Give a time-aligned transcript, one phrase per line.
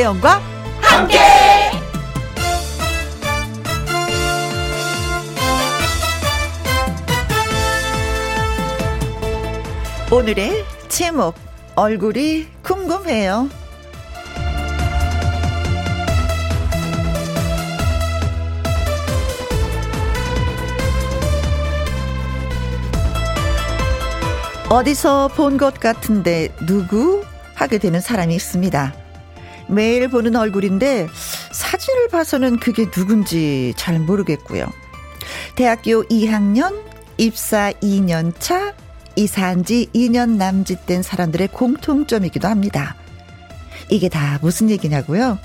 [0.00, 0.40] 김혜영과
[0.80, 1.18] 함께.
[10.10, 11.34] 오늘의 제목
[11.76, 13.48] 얼굴이 궁금해요.
[24.70, 27.22] 어디서 본 것 같은데 누구
[27.54, 28.99] 하게 되는 사람이 있습니다.
[29.70, 31.08] 매일 보는 얼굴인데
[31.52, 34.66] 사진을 봐서는 그게 누군지 잘 모르겠고요.
[35.54, 36.82] 대학교 2학년
[37.18, 38.74] 입사 2년 차
[39.16, 42.96] 이사한 지 2년 남짓된 사람들의 공통점이기도 합니다.
[43.88, 45.38] 이게 다 무슨 얘기냐고요?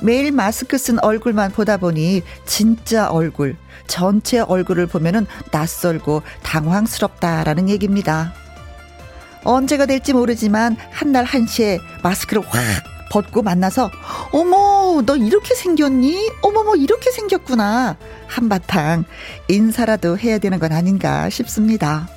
[0.00, 8.32] 매일 마스크 쓴 얼굴만 보다 보니 진짜 얼굴, 전체 얼굴을 보면은 낯설고 당황스럽다라는 얘기입니다.
[9.44, 12.62] 언제가 될지 모르지만 한 날 한시에 마스크를 확
[13.12, 13.90] 벗고 만나서
[14.32, 16.30] 어머 너 이렇게 생겼니?
[16.40, 19.04] 어머머 이렇게 생겼구나 한바탕
[19.48, 22.08] 인사라도 해야 되는 건 아닌가 싶습니다.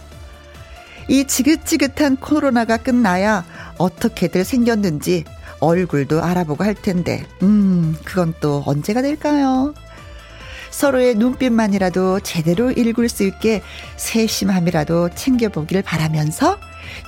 [1.09, 3.43] 이 지긋지긋한 코로나가 끝나야
[3.77, 5.25] 어떻게들 생겼는지
[5.59, 9.73] 얼굴도 알아보고 할 텐데 음 그건 또 언제가 될까요?
[10.71, 13.61] 서로의 눈빛만이라도 제대로 읽을 수 있게
[13.97, 16.57] 세심함이라도 챙겨보길 바라면서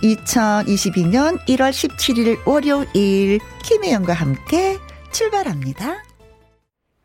[0.03, 4.77] 2022년 1월 17일 월요일 김혜영과 함께
[5.11, 6.03] 출발합니다.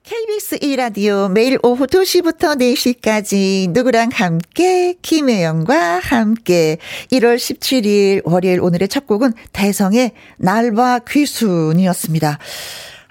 [0.04, 6.78] KBS 2라디오 매일 오후 2시부터 4시까지 누구랑 함께 김혜영과 함께
[7.12, 12.38] 1월 17일 월요일 오늘의 첫 곡은 대성의 날과 귀순이었습니다.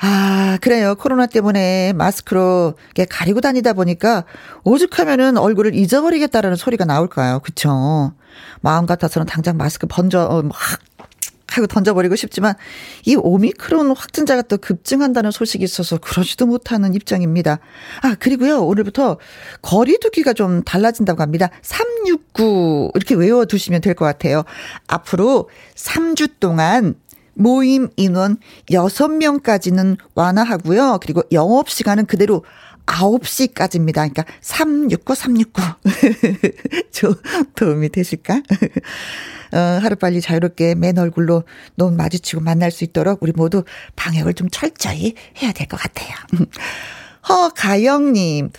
[0.03, 0.95] 아, 그래요.
[0.95, 2.73] 코로나 때문에 마스크로
[3.09, 4.25] 가리고 다니다 보니까
[4.63, 7.39] 오죽하면은 얼굴을 잊어버리겠다라는 소리가 나올까요?
[7.39, 8.13] 그쵸?
[8.61, 10.53] 마음 같아서는 당장 마스크 번져, 어, 막
[11.51, 12.53] 하고 던져버리고 싶지만
[13.05, 17.59] 이 오미크론 확진자가 또 급증한다는 소식이 있어서 그러지도 못하는 입장입니다.
[18.01, 18.61] 아, 그리고요.
[18.63, 19.17] 오늘부터
[19.61, 21.49] 거리두기가 좀 달라진다고 합니다.
[21.61, 24.43] 369 이렇게 외워두시면 될 것 같아요.
[24.87, 26.95] 앞으로 3주 동안
[27.33, 28.37] 모임 인원
[28.69, 30.99] 6명까지는 완화하고요.
[31.01, 32.45] 그리고 영업 시간은 그대로
[32.91, 33.93] 9시까지입니다.
[33.93, 35.61] 그러니까 369, 369.
[36.91, 37.15] 좀
[37.55, 38.41] 도움이 되실까?
[39.53, 41.43] 어, 하루빨리 자유롭게 맨 얼굴로
[41.77, 43.63] 눈 마주치고 만날 수 있도록 우리 모두
[43.95, 46.09] 방역을 좀 철저히 해야 될 것 같아요.
[47.27, 48.49] 허가영님.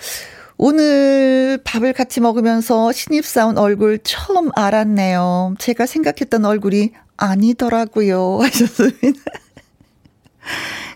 [0.59, 5.55] 오늘 밥을 같이 먹으면서 신입사원 얼굴 처음 알았네요.
[5.59, 8.39] 제가 생각했던 얼굴이 아니더라고요.
[8.43, 9.21] 하셨습니다.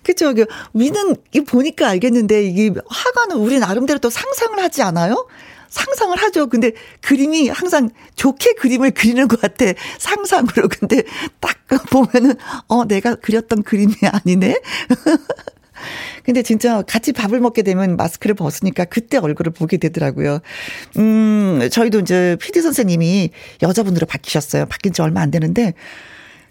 [0.06, 0.33] 그쵸.
[0.72, 1.17] 위는
[1.49, 5.27] 보니까 알겠는데, 이게 화가는 우리 나름대로 또 상상을 하지 않아요?
[5.69, 6.47] 상상을 하죠.
[6.47, 6.72] 근데
[7.03, 9.65] 그림이 항상 좋게 그림을 그리는 것 같아.
[9.99, 10.69] 상상으로.
[10.78, 11.03] 근데
[11.41, 11.56] 딱
[11.91, 12.34] 보면은,
[12.69, 14.61] 어, 내가 그렸던 그림이 아니네?
[16.25, 20.39] 근데 진짜 같이 밥을 먹게 되면 마스크를 벗으니까 그때 얼굴을 보게 되더라고요.
[20.99, 23.31] 음, 저희도 이제 PD 선생님이
[23.62, 24.66] 여자분으로 바뀌셨어요.
[24.66, 25.75] 바뀐 지 얼마 안 되는데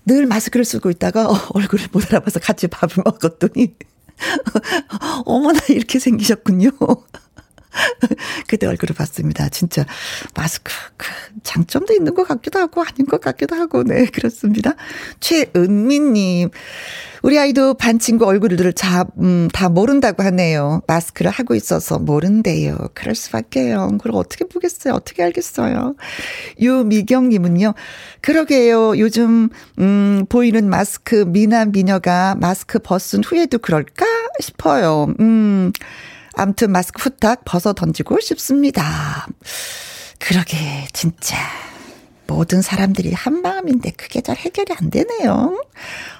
[0.05, 3.75] 늘 마스크를 쓰고 있다가 어, 얼굴을 못 알아봐서 같이 밥을 먹었더니
[5.25, 6.71] 어머나 이렇게 생기셨군요.
[8.47, 9.49] 그때 얼굴을 봤습니다.
[9.49, 9.85] 진짜
[10.35, 11.07] 마스크 그
[11.43, 14.75] 장점도 있는 것 같기도 하고 아닌 것 같기도 하고 네 그렇습니다.
[15.19, 16.49] 최은미님
[17.25, 20.83] 우리 아이도 반 친구 얼굴을 자, 음, 다 모른다고 하네요.
[20.85, 22.77] 마스크를 하고 있어서 모른대요.
[22.93, 23.87] 그럴 수밖에요.
[23.93, 24.93] 그걸 어떻게 보겠어요?
[24.93, 25.95] 어떻게 알겠어요?
[26.61, 27.73] 유미경님은요.
[28.21, 28.99] 그러게요.
[28.99, 29.49] 요즘
[29.79, 34.05] 음, 보이는 마스크 미남 미녀가 마스크 벗은 후에도 그럴까
[34.39, 35.07] 싶어요.
[35.19, 35.71] 음.
[36.35, 39.27] 암튼 마스크 후딱 벗어 던지고 싶습니다.
[40.19, 41.37] 그러게, 진짜.
[42.27, 45.61] 모든 사람들이 한 마음인데 그게 잘 해결이 안 되네요.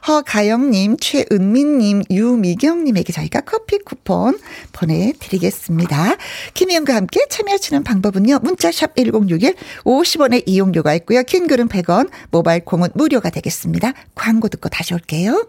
[0.08, 4.38] 허가영님, 최은민님, 유미경님에게 저희가 커피 쿠폰
[4.72, 6.16] 보내드리겠습니다.
[6.54, 8.40] 김희영과 함께 참여하시는 방법은요.
[8.44, 11.24] 문자샵 1061, 50원의 이용료가 있고요.
[11.24, 13.94] 긴 글은 100원, 모바일 콩은 무료가 되겠습니다.
[14.14, 15.48] 광고 듣고 다시 올게요.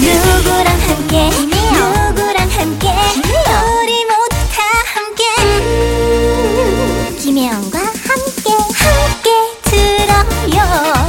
[0.00, 1.30] 누구랑 함께?
[1.30, 2.88] 누구랑 함께?
[2.88, 4.62] 우리 모두 다
[4.94, 5.22] 함께.
[5.42, 9.30] 음, 김혜영과 함께 함께
[9.64, 10.58] 들어요.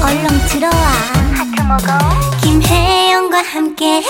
[0.03, 0.87] 얼렁 들어와.
[1.33, 1.97] 하트 먹어.
[2.41, 4.03] 김혜영과 함께.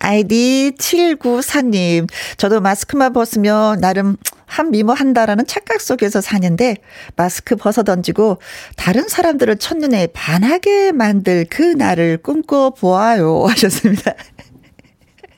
[0.00, 4.16] 아이디 7994님, 저도 마스크만 벗으면 나름
[4.46, 6.76] 한 미모 한다라는 착각 속에서 사는데
[7.16, 8.38] 마스크 벗어 던지고
[8.76, 14.14] 다른 사람들을 첫눈에 반하게 만들 그 날을 꿈꿔 보아요 하셨습니다.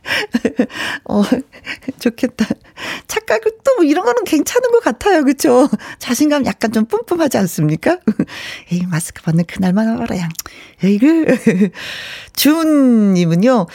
[1.04, 1.22] 어,
[1.98, 2.46] 좋겠다.
[3.06, 5.24] 착각을 또 뭐 이런 거는 괜찮은 것 같아요.
[5.24, 5.68] 그쵸?
[6.00, 7.98] 자신감 약간 좀 뿜뿜하지 않습니까?
[8.72, 10.28] 에이, 마스크 벗는 그날만 알아야.
[10.82, 11.26] 에이그.
[12.38, 13.66] 준님은요,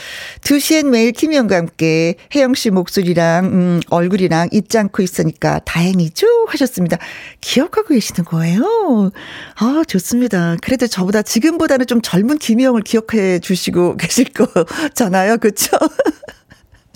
[0.41, 6.25] 2시엔 매일 김영과 함께 혜영 씨 목소리랑, 음, 얼굴이랑 잊지 않고 있으니까 다행이죠?
[6.47, 6.97] 하셨습니다.
[7.41, 9.11] 기억하고 계시는 거예요?
[9.55, 10.55] 아, 좋습니다.
[10.61, 15.37] 그래도 저보다 지금보다는 좀 젊은 김영을 기억해 주시고 계실 거잖아요.
[15.39, 15.77] 그쵸?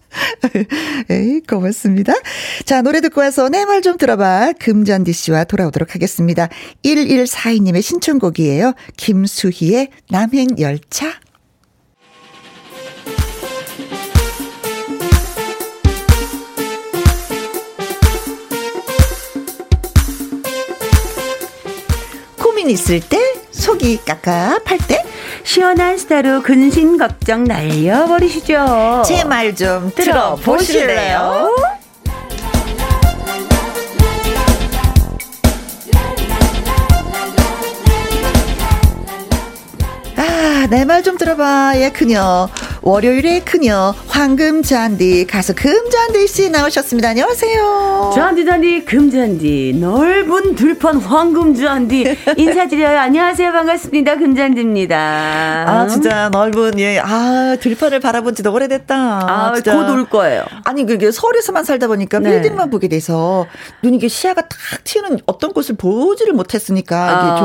[1.11, 2.13] 에이, 고맙습니다.
[2.65, 4.53] 자, 노래 듣고 와서 내 말 좀 들어봐.
[4.59, 6.47] 금잔디 씨와 돌아오도록 하겠습니다.
[6.85, 8.73] 1142님의 신청곡이에요.
[8.95, 11.26] 김수희의 남행열차.
[22.67, 23.17] 고민 있을 때,
[23.51, 25.01] 속이 깝깝할 때,
[25.45, 29.03] 시원한 스타로 근심 걱정 날려버리시죠.
[29.07, 31.49] 제 말 좀 들어보실래요?
[40.17, 41.73] 아, 내 말 좀 들어봐.
[41.75, 42.49] 예, 그녀.
[42.91, 47.09] 월요일에 그녀 황금잔디 가수 금잔디 씨 나오셨습니다.
[47.09, 48.13] 안녕하세요.
[48.15, 52.97] 잔디 잔디 금잔디 넓은 들판 황금잔디 인사드려요.
[52.97, 53.51] 안녕하세요.
[53.51, 54.15] 반갑습니다.
[54.15, 54.97] 금잔디입니다.
[55.67, 58.95] 아 진짜 넓은 예 아 들판을 바라본 지도 오래됐다.
[58.95, 60.45] 아 곧 올 거예요.
[60.63, 62.39] 아니 그게 서울에서만 살다 보니까 네.
[62.41, 63.47] 빌딩만 보게 돼서
[63.83, 67.35] 눈이 게 시야가 탁 튀는 어떤 곳을 보지를 못했으니까 이게 아.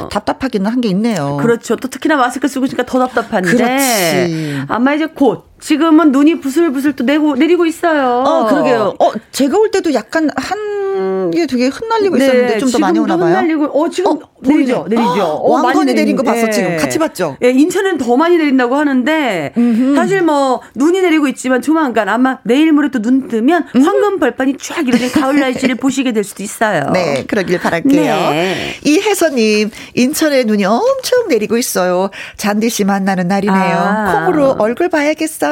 [0.00, 1.38] 좀 답답하기는 한 게 있네요.
[1.38, 1.74] 그렇죠.
[1.74, 3.50] 또 특히나 마스크 쓰고 있으니까 더 답답한데.
[3.50, 4.62] 그렇지.
[4.68, 8.24] 아마 이제 곧 지금은 눈이 부슬부슬 또 내고 내리고 있어요.
[8.26, 8.94] 어, 그러게요.
[8.98, 10.72] 어, 제가 올 때도 약간 한
[11.32, 13.28] 게 되게 흩날리고 네, 있었는데 좀 더 많이 오나 봐요.
[13.30, 14.86] 흩날리고 어, 지금 어, 내리죠.
[14.88, 15.22] 내리죠.
[15.22, 16.50] 어, 왕건이 내린 거 봤어, 네.
[16.52, 16.76] 지금.
[16.76, 17.36] 같이 봤죠?
[17.42, 19.94] 예, 인천은 더 많이 내린다고 하는데 음흠.
[19.96, 23.82] 사실 뭐 눈이 내리고 있지만 조만간 아마 내일 모레 또 눈 뜨면 음.
[23.82, 26.90] 황금 벌판이 쫙 이렇게 가을 날씨를 보시게 될 수도 있어요.
[26.92, 28.02] 네, 그러길 바랄게요.
[28.30, 28.74] 네.
[28.84, 32.10] 이혜선님, 인천에 눈이 엄청 내리고 있어요.
[32.36, 33.76] 잔디 씨 만나는 날이네요.
[33.76, 34.24] 아.
[34.26, 35.51] 콩으로 얼굴 봐야겠어요.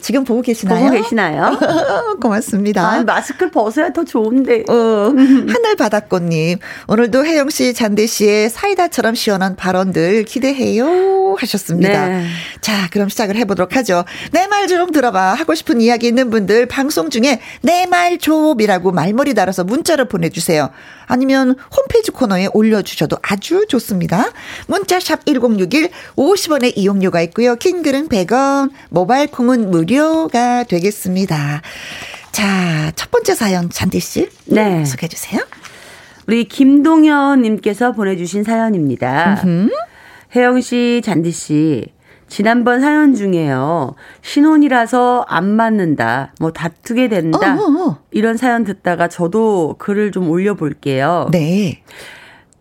[0.00, 0.86] 지금 보고 계시나요?
[0.86, 1.58] 보고 계시나요?
[2.20, 2.86] 고맙습니다.
[2.86, 4.64] 아, 마스크를 벗어야 더 좋은데.
[4.68, 4.72] 어,
[5.14, 6.58] 하늘 바닷꽃님,
[6.88, 11.34] 오늘도 혜영 씨, 잔디 씨의 사이다처럼 시원한 발언들 기대해요.
[11.38, 12.08] 하셨습니다.
[12.08, 12.26] 네.
[12.60, 14.04] 자, 그럼 시작을 해보도록 하죠.
[14.32, 15.34] 내 말 좀 들어봐.
[15.34, 20.68] 하고 싶은 이야기 있는 분들 방송 중에 내 말 좀이라고 말머리 달아서 문자를 보내주세요.
[21.08, 24.30] 아니면 홈페이지 코너에 올려주셔도 아주 좋습니다.
[24.68, 27.56] 문자샵 1061 50원의 이용료가 있고요.
[27.56, 31.62] 킹글은 100원, 모바일 콩은 무료가 되겠습니다.
[32.30, 34.28] 자, 첫 번째 사연 잔디 씨.
[34.44, 34.84] 네.
[34.84, 35.40] 소개해 주세요.
[36.26, 39.42] 우리 김동현 님께서 보내주신 사연입니다.
[40.36, 41.86] 혜영 씨, 잔디 씨.
[42.28, 43.94] 지난번 사연 중에요.
[44.22, 46.32] 신혼이라서 안 맞는다.
[46.40, 47.54] 뭐 다투게 된다.
[47.54, 47.88] 어 어.
[47.90, 47.98] 어.
[48.10, 51.28] 이런 사연 듣다가 저도 글을 좀 올려볼게요.
[51.32, 51.82] 네.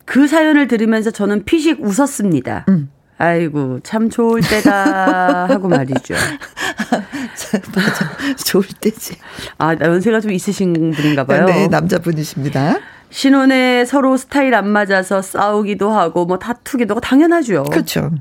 [0.05, 2.65] 그 사연을 들으면서 저는 피식 웃었습니다.
[2.69, 2.89] 음.
[3.19, 6.13] 아이고, 참 좋을 때다 하고 말이죠.
[7.75, 8.11] 맞아.
[8.45, 9.15] 좋을 때지.
[9.57, 11.45] 아, 연세가 좀 있으신 분인가 봐요.
[11.45, 12.77] 네, 남자분이십니다.
[13.09, 17.63] 신혼에 서로 스타일 안 맞아서 싸우기도 하고 뭐 다투기도 하고 당연하죠.
[17.63, 18.11] 그렇죠.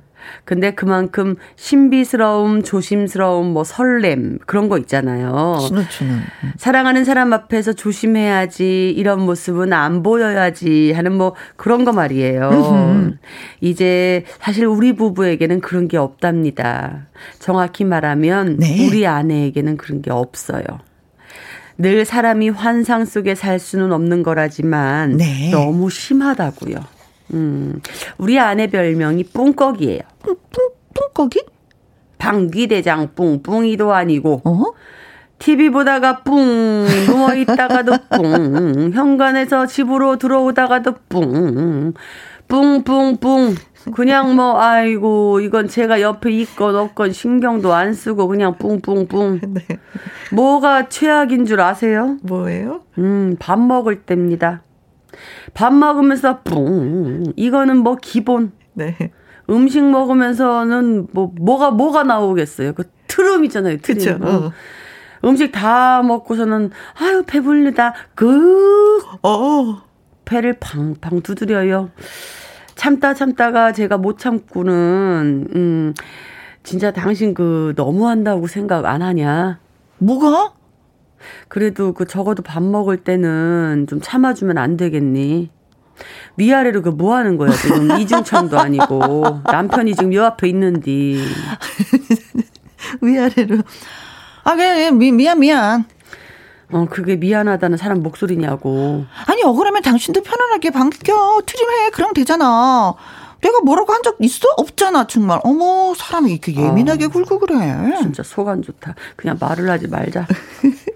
[0.45, 5.59] 근데 그만큼 신비스러움, 조심스러움, 뭐 설렘 그런 거 있잖아요.
[5.61, 6.21] 신호추는.
[6.57, 13.15] 사랑하는 사람 앞에서 조심해야지 이런 모습은 안 보여야지 하는 뭐 그런 거 말이에요.
[13.61, 17.07] 이제 사실 우리 부부에게는 그런 게 없답니다.
[17.39, 18.87] 정확히 말하면 네.
[18.87, 20.63] 우리 아내에게는 그런 게 없어요.
[21.79, 25.51] 늘 사람이 환상 속에 살 수는 없는 거라지만 네.
[25.51, 26.96] 너무 심하다고요.
[27.35, 27.81] 음,
[28.19, 30.01] 우리 아내 별명이 뿡꺽이에요.
[30.23, 30.39] 뿡,
[30.95, 31.45] 뿡꺽이?
[32.19, 34.65] 방귀대장 뿡뿡이도 아니고, 어?
[35.39, 36.35] TV 보다가 뿡,
[37.07, 41.93] 누워있다가도 뿡, 현관에서 집으로 들어오다가도 뿡,
[42.49, 43.55] 뿡뿡뿡.
[43.95, 49.41] 그냥 뭐, 아이고, 이건 제가 옆에 있건 없건 신경도 안 쓰고 그냥 뿡뿡뿡.
[49.47, 49.63] 네.
[50.33, 52.17] 뭐가 최악인 줄 아세요?
[52.23, 52.81] 뭐예요?
[52.99, 54.63] 음, 밥 먹을 때입니다.
[55.55, 57.33] 밥 먹으면서 뿡.
[57.37, 58.53] 이거는 뭐 기본.
[58.75, 58.97] 네.
[59.49, 62.73] 음식 먹으면서는 뭐 뭐가 뭐가 나오겠어요.
[62.75, 63.79] 그 트름 있잖아요.
[63.79, 64.19] 트름.
[64.19, 64.53] 그쵸, 어.
[65.25, 67.95] 음식 다 먹고서는 아유 배불리다.
[68.15, 69.83] 그 어.
[70.25, 71.91] 배를 팡팡 두드려요.
[72.75, 75.95] 참다 참다가 제가 못 참고는 음
[76.63, 79.61] 진짜 당신 그 너무한다고 생각 안 하냐?
[79.99, 80.53] 뭐가?
[81.49, 85.51] 그래도 그 적어도 밥 먹을 때는 좀 참아주면 안 되겠니?
[86.37, 87.91] 위아래로 그 뭐 하는 거야, 지금.
[87.99, 89.41] 이중창도 아니고.
[89.45, 91.23] 남편이 지금 요 앞에 있는디.
[93.01, 93.59] 위아래로.
[94.45, 95.85] 아, 그래, 미, 미안, 미안.
[96.71, 99.05] 어, 그게 미안하다는 사람 목소리냐고.
[99.27, 101.43] 아니, 억울하면 당신도 편안하게 반겨.
[101.47, 101.91] 트림해.
[101.91, 102.95] 그럼 되잖아.
[103.41, 104.49] 내가 뭐라고 한 적 있어?
[104.57, 105.41] 없잖아, 정말.
[105.45, 107.57] 어머, 사람이 이렇게 예민하게 어, 굴고 그래.
[108.01, 108.95] 진짜 속 안 좋다.
[109.17, 110.27] 그냥 말을 하지 말자.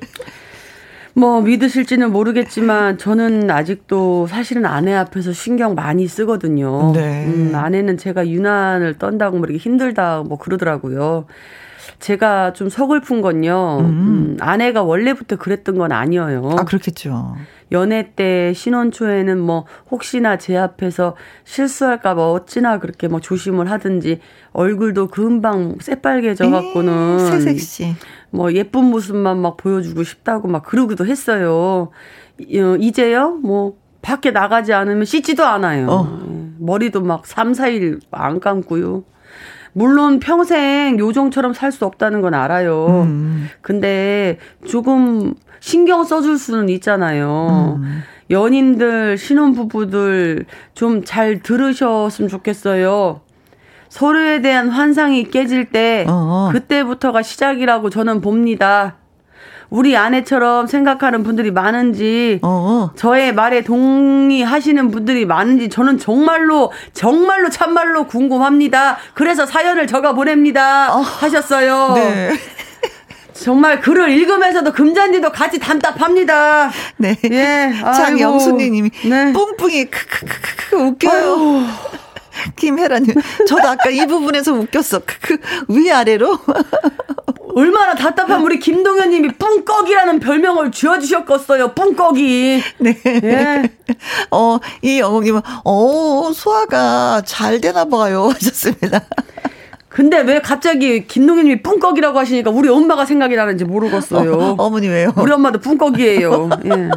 [1.20, 6.92] 뭐 믿으실지는 모르겠지만 저는 아직도 사실은 아내 앞에서 신경 많이 쓰거든요.
[6.94, 7.26] 네.
[7.26, 11.26] 음, 아내는 제가 유난을 떤다고 뭐 이렇게 힘들다 뭐 그러더라고요.
[11.98, 13.80] 제가 좀 서글픈 건요.
[13.80, 13.84] 음.
[13.84, 16.56] 음, 아내가 원래부터 그랬던 건 아니에요.
[16.58, 17.36] 아, 그렇겠죠.
[17.72, 24.20] 연애 때 신혼 초에는 뭐 혹시나 제 앞에서 실수할까 봐 어찌나 그렇게 뭐 조심을 하든지
[24.52, 27.94] 얼굴도 금방 새빨개져 갖고는 새색시
[28.30, 31.90] 뭐 예쁜 모습만 막 보여주고 싶다고 막 그러기도 했어요.
[32.38, 35.86] 어, 이제요 뭐 밖에 나가지 않으면 씻지도 않아요.
[35.88, 36.20] 어.
[36.26, 39.04] 예, 머리도 막 3, 4일 안 감고요.
[39.72, 42.86] 물론 평생 요정처럼 살 수 없다는 건 알아요.
[43.04, 43.48] 음.
[43.60, 47.76] 근데 조금 신경 써줄 수는 있잖아요.
[47.80, 48.02] 음.
[48.30, 53.20] 연인들, 신혼부부들 좀 잘 들으셨으면 좋겠어요.
[53.90, 56.50] 서로에 대한 환상이 깨질 때 어어.
[56.52, 58.94] 그때부터가 시작이라고 저는 봅니다.
[59.68, 62.92] 우리 아내처럼 생각하는 분들이 많은지 어어.
[62.96, 68.96] 저의 말에 동의하시는 분들이 많은지 저는 정말로 정말로 참말로 궁금합니다.
[69.14, 70.94] 그래서 사연을 적어 보냅니다.
[70.94, 71.00] 어.
[71.00, 71.92] 하셨어요.
[71.94, 72.30] 네.
[73.32, 76.70] 정말 글을 읽으면서도 금잔디도 같이 답답합니다.
[76.98, 77.16] 네.
[77.30, 77.72] 예.
[77.96, 79.32] 장영수님이 네.
[79.32, 81.12] 뿡뿡이 크크크크 웃겨요.
[81.12, 81.64] 아유.
[82.56, 83.14] 김혜라님,
[83.46, 85.00] 저도 아까 이 부분에서 웃겼어.
[85.04, 86.38] 그 위아래로.
[87.54, 91.72] 얼마나 답답한 우리 김동현님이 뿡꺽이라는 별명을 지어주셨겠어요.
[91.74, 92.62] 뿡꺽이.
[92.78, 93.00] 네.
[93.06, 93.70] 예.
[94.30, 98.30] 어, 이 영웅님은, 어, 소화가 잘 되나 봐요.
[98.34, 99.02] 하셨습니다.
[99.88, 104.54] 근데 왜 갑자기 김동현님이 뿡꺽이라고 하시니까 우리 엄마가 생각이 나는지 모르겠어요.
[104.56, 105.12] 어, 머니 왜요?
[105.16, 106.50] 우리 엄마도 뿡꺽이에요.
[106.66, 106.90] 예.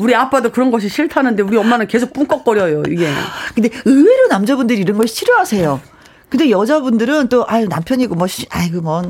[0.00, 3.08] 우리 아빠도 그런 것이 싫다는데 우리 엄마는 계속 뿡꺽거려요, 이게.
[3.54, 5.80] 근데 의외로 남자분들이 이런 걸 싫어하세요.
[6.30, 9.02] 근데 여자분들은 또 아유 남편이고 뭐 아이고 뭐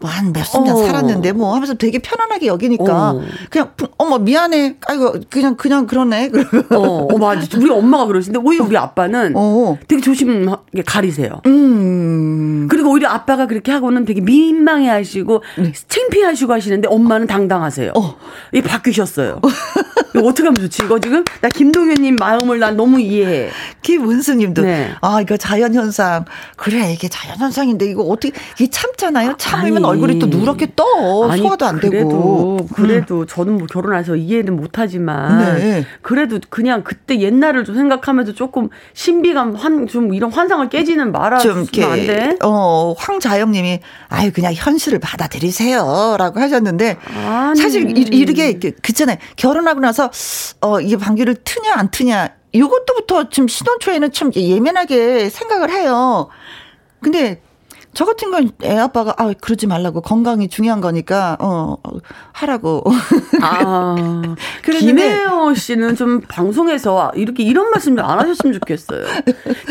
[0.00, 0.84] 뭐한 몇십 년 어.
[0.84, 3.22] 살았는데 뭐 하면서 되게 편안하게 여기니까 어.
[3.48, 8.64] 그냥 어머 미안해 아이고 그냥 그냥 그러네 그러고 어, 어 맞아 우리 엄마가 그러시는데 오히려
[8.64, 9.78] 우리 아빠는 어.
[9.86, 11.40] 되게 조심하게 가리세요.
[11.46, 12.66] 음.
[12.68, 15.72] 그리고 오히려 아빠가 그렇게 하고는 되게 민망해하시고 네.
[15.86, 17.92] 창피하시고 하시는데 엄마는 당당하세요.
[17.96, 18.16] 어.
[18.52, 19.40] 이 바뀌셨어요.
[20.14, 20.84] 이거 어떻게 하면 좋지?
[20.84, 23.50] 이거 지금 나 김동현님 마음을 난 너무 이해해.
[23.82, 24.92] 김은수님도 네.
[25.00, 26.24] 아 이거 자연 현상
[26.56, 29.36] 그래 이게 자연 현상인데 이거 어떻게 이게 참잖아요.
[29.38, 32.68] 참으면 얼굴이 또 누렇게 떠 아니, 소화도 안 그래도, 되고.
[32.74, 33.26] 그래도 음.
[33.26, 35.86] 저는 뭐 결혼해서 이해는 못하지만 네.
[36.02, 41.84] 그래도 그냥 그때 옛날을 좀 생각하면서 조금 신비감 한좀 이런 환상을 깨지는 말아 좀 이렇게
[41.84, 42.36] 안 돼?
[42.42, 47.60] 어 황자영님이 아유 그냥 현실을 받아들이세요라고 하셨는데 아니.
[47.60, 50.10] 사실 이렇게 그잖아요 결혼하고 나서
[50.60, 56.28] 어 이게 방귀를 트냐 안 트냐 이것도부터 지금 신혼 초에는 참 예민하게 생각을 해요.
[57.00, 57.42] 근데
[57.96, 61.76] 저 같은 건 애 아빠가 아 그러지 말라고 건강이 중요한 거니까 어
[62.32, 62.84] 하라고.
[63.40, 64.22] 아
[64.62, 69.02] 김혜영 씨는 좀 방송에서 이렇게 이런 말씀 안 하셨으면 좋겠어요.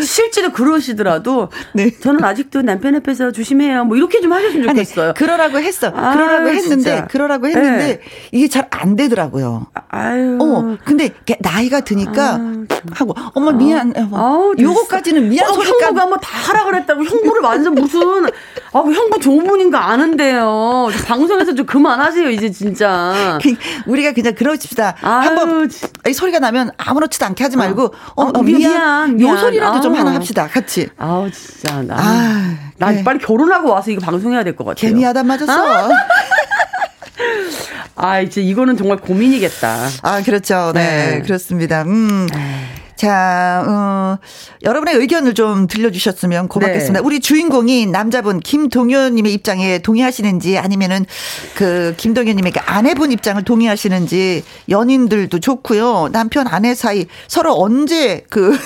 [0.04, 1.92] 실제로 그러시더라도 네.
[2.00, 3.86] 저는 아직도 남편 앞에서 조심해요.
[3.86, 5.06] 뭐 이렇게 좀 하셨으면 좋겠어요.
[5.10, 5.92] 아니, 그러라고 했어.
[5.92, 7.08] 그러라고 했는데 진짜.
[7.08, 8.02] 그러라고 했는데 네.
[8.32, 9.68] 이게 잘 안 되더라고요.
[9.90, 10.38] 아유.
[10.42, 13.94] 어 근데 나이가 드니까 아, 하고 엄마 미안.
[13.96, 18.15] 아, 요거까지는 미안 어, 소리까 형부가 뭐다 하라 그랬다고 형부를 완전 무슨
[18.74, 20.90] 아, 그 형부 좋은 거 아는데요.
[21.08, 23.40] 방송에서 좀 그만하세요, 이제 진짜.
[23.42, 23.56] 그,
[23.88, 24.96] 우리가 그냥 그러십시다.
[25.00, 25.70] 한번
[26.14, 29.36] 소리가 나면 아무렇지도 않게 하지 말고 어, 어, 어 미안, 미안.
[29.36, 29.82] 요 소리라도.
[29.82, 30.48] 좀 하나 합시다.
[30.48, 30.90] 같이.
[30.98, 31.96] 아우 진짜 나.
[31.98, 33.04] 아, 나 네.
[33.04, 34.90] 빨리 결혼하고 와서 이거 방송해야 될 것 같아요.
[34.90, 35.52] 괜히 하다 맞았어.
[35.52, 35.90] 아?
[37.98, 39.88] 아, 이제 이거는 정말 고민이겠다.
[40.02, 40.72] 아, 그렇죠.
[40.74, 41.22] 네, 네.
[41.22, 41.84] 그렇습니다.
[41.84, 42.28] 음.
[42.34, 42.85] 에이.
[42.96, 44.18] 자, 어,
[44.64, 47.02] 여러분의 의견을 좀 들려주셨으면 고맙겠습니다.
[47.02, 47.06] 네.
[47.06, 51.06] 우리 주인공이 남자분 김동현님의 입장에 동의하시는지 아니면은
[51.56, 56.10] 그 김동현님에게 아내분 입장을 동의하시는지 연인들도 좋고요.
[56.12, 58.58] 남편 아내 사이 서로 언제 그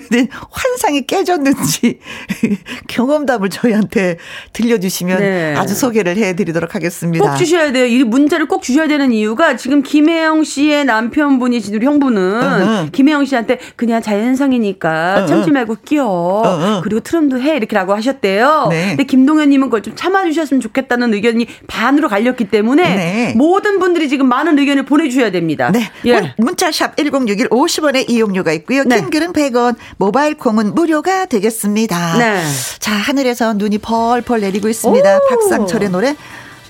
[0.50, 2.00] 환상이 깨졌는지
[2.88, 4.18] 경험담을 저희한테
[4.52, 5.54] 들려주시면 네.
[5.56, 7.24] 아주 소개를 해드리도록 하겠습니다.
[7.24, 7.86] 꼭 주셔야 돼요.
[7.86, 12.90] 이 문자를 꼭 주셔야 되는 이유가 지금 김혜영 씨의 남편분이신 우리 형부는 으흠.
[12.92, 15.26] 김혜영 씨한테 그냥 자연성이니까.
[15.26, 15.76] 참지 말고.
[16.00, 18.66] 어, 그리고 트럼도 해 이렇게라고 하셨대요.
[18.70, 18.88] 네.
[18.88, 23.34] 근데 김동현님은 그걸 좀 참아주셨으면 좋겠다는 의견이 반으로 갈렸기 때문에 네.
[23.36, 25.70] 모든 분들이 지금 많은 의견을 보내주셔야 됩니다.
[25.70, 25.90] 네.
[26.06, 26.34] 예.
[26.38, 28.82] 문자샵 1061 50원의 이용료가 있고요.
[28.84, 28.96] 네.
[28.96, 32.18] 킹글은 100원, 모바일 콩은 무료가 되겠습니다.
[32.18, 32.42] 네.
[32.80, 35.16] 자 하늘에서 눈이 펄펄 내리고 있습니다.
[35.16, 35.20] 오.
[35.30, 36.16] 박상철의 노래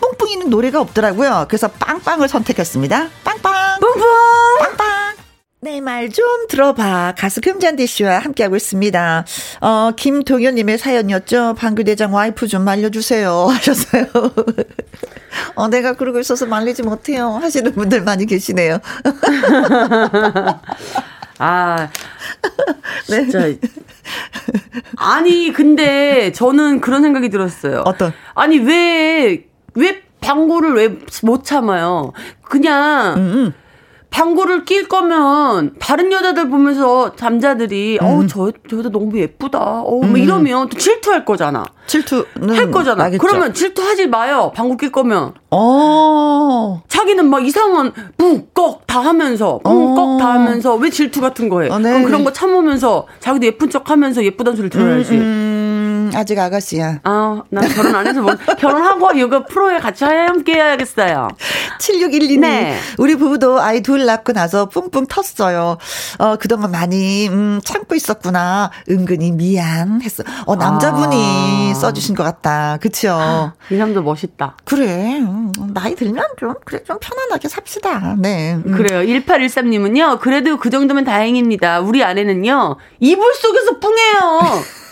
[0.01, 1.47] 뿡뿡이는 노래가 없더라고요.
[1.49, 3.09] 그래서 빵빵을 선택했습니다.
[3.25, 3.53] 빵빵.
[3.81, 4.03] 뿡뿡.
[4.61, 5.08] 빵빵.
[5.61, 7.15] 내 말 좀 들어봐.
[7.19, 9.25] 가수 금잔디 씨와 함께하고 있습니다.
[9.61, 11.55] 어, 김동현님의 사연이었죠.
[11.59, 13.33] 방귀대장 와이프 좀 말려주세요.
[13.51, 14.07] 하셨어요.
[15.57, 17.31] 어, 내가 그러고 있어서 말리지 못해요.
[17.31, 18.79] 하시는 분들 많이 계시네요.
[21.41, 21.89] 아,
[23.07, 23.39] 진짜.
[23.41, 23.59] 네.
[24.97, 27.83] 아니, 근데 저는 그런 생각이 들었어요.
[27.85, 28.13] 어떤?
[28.35, 32.13] 아니, 왜, 왜 방구를 왜 못 참아요?
[32.43, 33.21] 그냥, 음.
[33.35, 33.53] 음.
[34.11, 38.07] 방구를 낄 거면 다른 여자들 보면서 남자들이 음.
[38.07, 39.83] 어우 저 저도 너무 예쁘다.
[39.83, 40.17] 어우 뭐 음.
[40.17, 41.65] 이러면 또 질투할 거잖아.
[41.87, 43.05] 질투는 할 거잖아.
[43.05, 43.25] 나겠죠.
[43.25, 44.53] 그러면 질투하지 마요.
[44.55, 45.35] 방구 낄 거면.
[45.51, 46.83] 어.
[46.89, 50.19] 자기는 막 이상한 뿡꺽 다 하면서 다 어.
[50.21, 51.69] 하면서 왜 질투 같은 거해?
[51.71, 51.91] 어, 네.
[51.91, 55.15] 그럼 그런 거 참으면서 자기도 예쁜 척 하면서 예쁘다는 소리 들어야지.
[55.15, 55.19] 음,
[56.13, 57.01] 음, 아직 아가씨야.
[57.05, 61.29] 아, 난 결혼 안 해서 뭐 결혼하고 이거 프로에 같이 함께 해야겠어요.
[61.79, 62.41] 7612님.
[62.41, 62.79] 네.
[62.99, 65.79] 우리 부부도 아이 둘 낳고 나서 뿡뿡 텄어요.
[66.19, 68.71] 어, 그동안 많이 음, 참고 있었구나.
[68.91, 70.25] 은근히 미안했어.
[70.47, 71.75] 어, 남자분이 아.
[71.75, 72.79] 써주신 것 같다.
[72.81, 73.53] 그쵸?
[73.71, 74.57] 이 사람도 멋있다.
[74.65, 75.19] 그래.
[75.21, 78.17] 음, 나이 들면 좀, 그래, 좀 편안하게 삽시다.
[78.19, 78.55] 네.
[78.55, 78.73] 음.
[78.73, 79.03] 그래요.
[79.03, 81.81] 1813님은요, 그래도 그 정도면 다행입니다.
[81.81, 84.63] 우리 아내는요, 이불 속에서 뿡해요.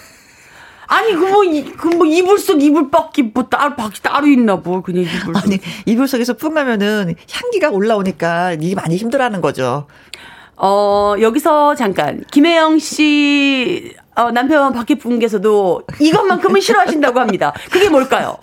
[0.89, 1.43] 아니 그뭐
[1.77, 5.45] 그뭐 이불 속 이불 밖에 뭐 따로 밖에 따로 있나 뭐 그냥 이불 속.
[5.45, 9.87] 아니 이불 속에서 뿜하면은 향기가 올라오니까 이게 많이 힘들어하는 거죠.
[10.57, 17.53] 어 여기서 잠깐 김혜영 씨 어, 남편 박희풍께서도 이것만큼은 싫어하신다고 합니다.
[17.71, 18.39] 그게 뭘까요?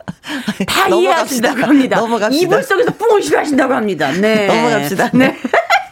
[0.68, 2.00] 다 이해하신다고 합니다.
[2.00, 2.44] 넘어갑시다.
[2.44, 4.12] 이불 속에서 뿡을 싫어하신다고 합니다.
[4.12, 4.46] 네.
[4.48, 5.10] 넘어갑시다.
[5.14, 5.36] 네.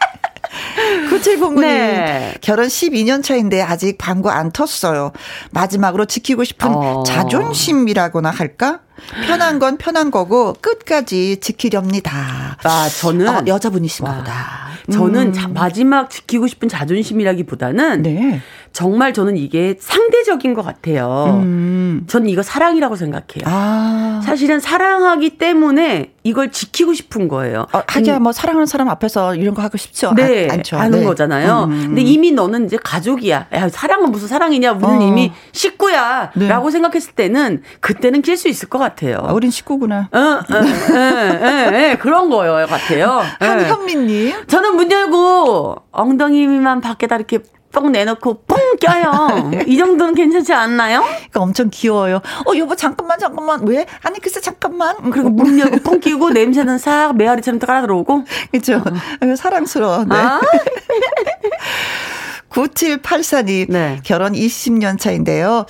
[1.10, 2.34] 9709님, 네.
[2.40, 5.12] 결혼 12년 차인데 아직 방구 안 텄어요.
[5.50, 7.02] 마지막으로 지키고 싶은 어.
[7.04, 8.80] 자존심이라고나 할까?
[9.26, 12.58] 편한 건 편한 거고 끝까지 지키렵니다.
[12.62, 14.68] 아, 저는 어, 여자분이신가 보다.
[14.90, 15.32] 저는 음.
[15.32, 18.40] 자, 마지막 지키고 싶은 자존심이라기보다는 네.
[18.72, 21.40] 정말 저는 이게 상대적인 것 같아요.
[21.42, 22.04] 음.
[22.06, 23.44] 저는 이거 사랑이라고 생각해요.
[23.44, 24.20] 아.
[24.24, 27.66] 사실은 사랑하기 때문에 이걸 지키고 싶은 거예요.
[27.72, 30.14] 어, 하기야 뭐 사랑하는 사람 앞에서 이런 거 하고 싶죠.
[30.14, 30.76] 네, 아, 않죠.
[30.78, 31.04] 하는 네.
[31.04, 31.64] 거잖아요.
[31.64, 31.82] 음.
[31.88, 33.48] 근데 이미 너는 이제 가족이야.
[33.52, 34.72] 야, 사랑은 무슨 사랑이냐?
[34.72, 35.02] 우리는 어.
[35.02, 36.70] 이미 식구야라고 네.
[36.70, 39.18] 생각했을 때는 그때는 낄 수 있을 것 같아요.
[39.22, 40.08] 아, 우린 식구구나.
[40.12, 43.22] 어, 어, 어, 어, 그런 거예요 같아요.
[43.38, 44.46] 한현민님.
[44.46, 47.40] 저는 문 열고 엉덩이만 밖에다 이렇게
[47.72, 49.50] 뻥 내놓고 뻥 껴요.
[49.66, 51.02] 이 정도는 괜찮지 않나요?
[51.02, 52.20] 그러니까 엄청 귀여워요.
[52.46, 53.66] 어, 여보, 잠깐만, 잠깐만.
[53.66, 53.86] 왜?
[54.02, 55.10] 아니, 글쎄, 잠깐만.
[55.10, 58.24] 그리고 문 열고 뻥 끼고 냄새는 싹 메아리처럼 깔아 들어오고.
[58.52, 58.76] 그죠.
[58.76, 59.36] 어.
[59.36, 60.04] 사랑스러워.
[60.04, 60.14] 네.
[60.14, 60.40] 아?
[62.50, 63.70] 9784님.
[63.70, 63.98] 네.
[64.04, 65.66] 결혼 20년 차인데요.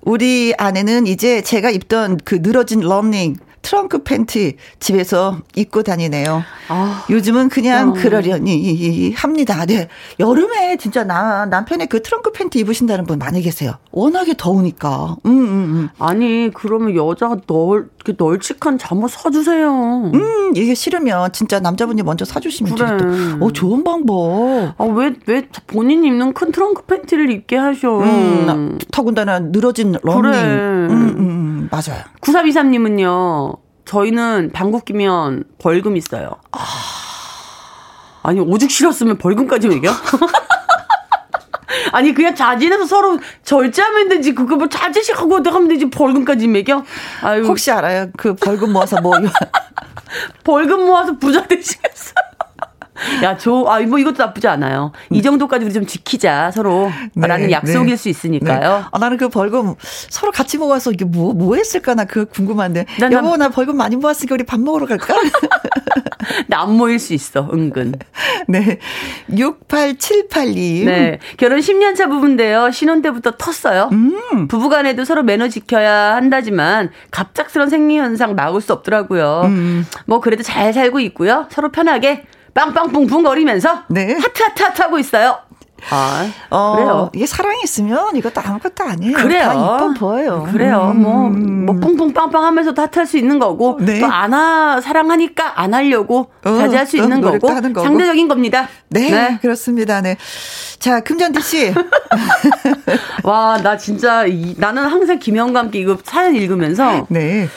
[0.00, 6.42] 우리 아내는 이제 제가 입던 그 늘어진 럼닝 트렁크 팬티 집에서 입고 다니네요.
[6.68, 7.92] 아, 요즘은 그냥 어.
[7.92, 9.64] 그러려니 합니다.
[9.66, 9.88] 네.
[10.18, 13.74] 여름에 진짜 나, 남편의 그 트렁크 팬티 입으신다는 분 많이 계세요.
[13.92, 15.16] 워낙에 더우니까.
[15.26, 15.88] 음, 음, 음.
[15.98, 20.10] 아니, 그러면 여자가 널, 널찍한 잠옷 사주세요.
[20.12, 22.86] 음, 이게 싫으면 진짜 남자분이 먼저 사주시면 그래.
[22.96, 23.44] 되겠다.
[23.44, 24.74] 어, 좋은 방법.
[24.76, 28.00] 아, 왜, 왜 본인 입는 큰 트렁크 팬티를 입게 하셔.
[28.00, 30.22] 음, 더군다나 늘어진 러닝.
[30.22, 30.42] 그래.
[30.42, 32.04] 음, 음, 음, 맞아요.
[32.20, 36.36] 9323님은요, 저희는 방구 끼면 벌금 있어요.
[36.52, 36.58] 아...
[38.24, 39.92] 아니, 오죽 싫었으면 벌금까지 매겨?
[41.92, 46.84] 아니 그냥 자진해서 서로 절제하면 되지 그거 뭐 자제식 하고 하면 되지 벌금까지 매겨?
[47.22, 48.10] 아유 혹시 알아요?
[48.16, 49.14] 그 벌금 모아서 뭐
[50.44, 52.14] 벌금 모아서 부자 되시겠어?
[53.22, 54.92] 야, 저, 아, 뭐 이것도 나쁘지 않아요.
[55.10, 56.90] 이 정도까지 우리 좀 지키자, 서로.
[57.14, 58.60] 네, 라는 약속일 네, 수 있으니까요.
[58.60, 58.84] 네.
[58.90, 61.94] 아, 나는 그 벌금 서로 같이 모아서 이게 뭐, 뭐 했을까?
[61.94, 62.86] 나 그거 궁금한데.
[62.98, 65.14] 난, 여보, 나 벌금 많이 모았으니까 우리 밥 먹으러 갈까?
[66.48, 67.94] 나 안 모일 수 있어, 은근.
[68.46, 68.78] 네.
[69.36, 70.84] 68782.
[70.84, 71.18] 네.
[71.36, 72.70] 결혼 10년 차 부부인데요.
[72.70, 73.90] 신혼 때부터 텄어요.
[73.92, 74.48] 음.
[74.48, 79.42] 부부 간에도 서로 매너 지켜야 한다지만 갑작스런 생리 현상 막을 수 없더라고요.
[79.46, 79.86] 음.
[80.06, 81.46] 뭐 그래도 잘 살고 있고요.
[81.50, 84.14] 서로 편하게 빵빵뿡뿡 거리면서 네.
[84.14, 85.38] 하트 하트 하트 하고 있어요.
[85.90, 87.10] 아, 어, 그래요.
[87.14, 89.16] 이게 사랑이 있으면 이것도 아무것도 아니에요.
[89.16, 89.42] 그래요.
[89.42, 90.48] 다 이뻐 보여요.
[90.50, 90.92] 그래요.
[90.94, 91.02] 음.
[91.02, 94.00] 뭐, 뭐, 뿡뿡 빵빵 하면서 다할 수 있는 거고, 네.
[94.00, 98.68] 또안 하, 사랑하니까 안 하려고 어, 자제할 수 어, 있는 거고, 거고, 상대적인 겁니다.
[98.88, 99.38] 네, 네.
[99.42, 100.00] 그렇습니다.
[100.00, 100.16] 네.
[100.78, 101.74] 자, 금전디 씨.
[103.24, 107.48] 와, 나 진짜, 이, 나는 항상 김영과 함께 이거 사연 읽으면서, 네.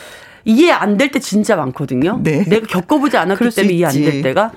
[0.46, 2.20] 이해 안 될 때 진짜 많거든요.
[2.22, 2.44] 네.
[2.44, 4.52] 내가 겪어보지 않았기 때문에 이해 안 될 때가.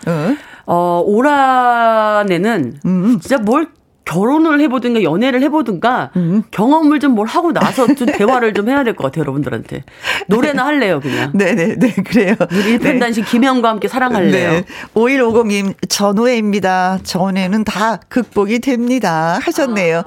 [0.65, 3.19] 어, 어올 한해는 음.
[3.19, 3.67] 진짜 뭘
[4.09, 6.43] 결혼을 해보든가 연애를 해보든가 음.
[6.51, 9.83] 경험을 좀 뭘 하고 나서 좀 대화를 좀 해야 될 것 같아요, 여러분들한테.
[10.27, 11.31] 노래나 할래요, 그냥.
[11.33, 12.35] 네네네, 네, 그래요.
[12.51, 13.29] 우리 일편단신 네.
[13.31, 14.51] 김영과 함께 사랑할래요.
[14.51, 14.63] 네.
[14.93, 16.99] 5150님, 전후회입니다.
[17.03, 19.39] 전후회는 다 극복이 됩니다.
[19.41, 19.99] 하셨네요.
[19.99, 20.03] 아.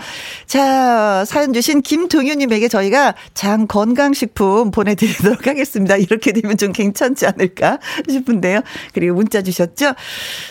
[0.46, 5.96] 자, 사연 주신 김동윤님에게 저희가 장 건강식품 보내드리도록 하겠습니다.
[5.96, 8.60] 이렇게 되면 좀 괜찮지 않을까 싶은데요.
[8.94, 9.94] 그리고 문자 주셨죠?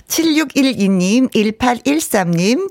[0.08, 2.70] 7612님, 1813님,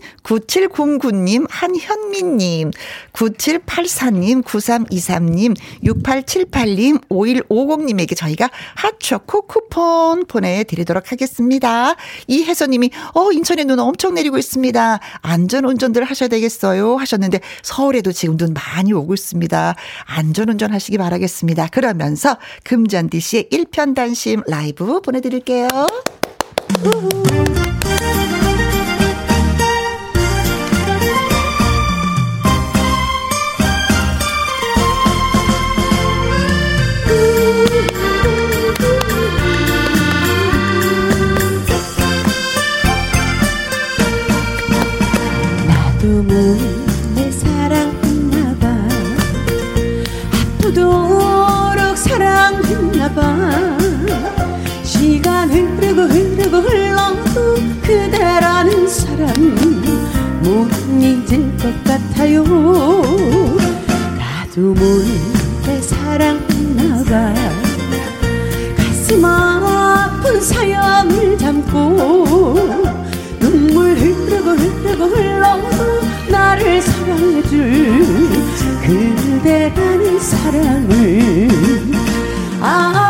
[0.70, 2.70] 9709님, 한현민님,
[3.12, 11.94] 9784님, 9323님, 6878님, 5150님에게 저희가 핫초코 쿠폰 보내드리도록 하겠습니다.
[12.26, 15.00] 이혜선님이, 어, 인천에 눈 엄청 내리고 있습니다.
[15.22, 16.96] 안전 운전들 하셔야 되겠어요.
[16.96, 19.74] 하셨는데, 서울에도 지금 눈 많이 오고 있습니다.
[20.04, 21.68] 안전 운전 하시기 바라겠습니다.
[21.68, 25.68] 그러면서 금잔디 씨의 일편단심 라이브 보내드릴게요.
[26.82, 27.09] 내
[61.70, 62.42] 것 같아요.
[64.18, 67.34] 나도 몰래 사랑했나봐
[68.76, 72.66] 가슴 아픈 사연을 담고
[73.38, 78.30] 눈물 흐르고 흐르고 흘러도 나를 사랑해줄
[78.82, 81.48] 그대라는 사랑을
[82.60, 83.09] 아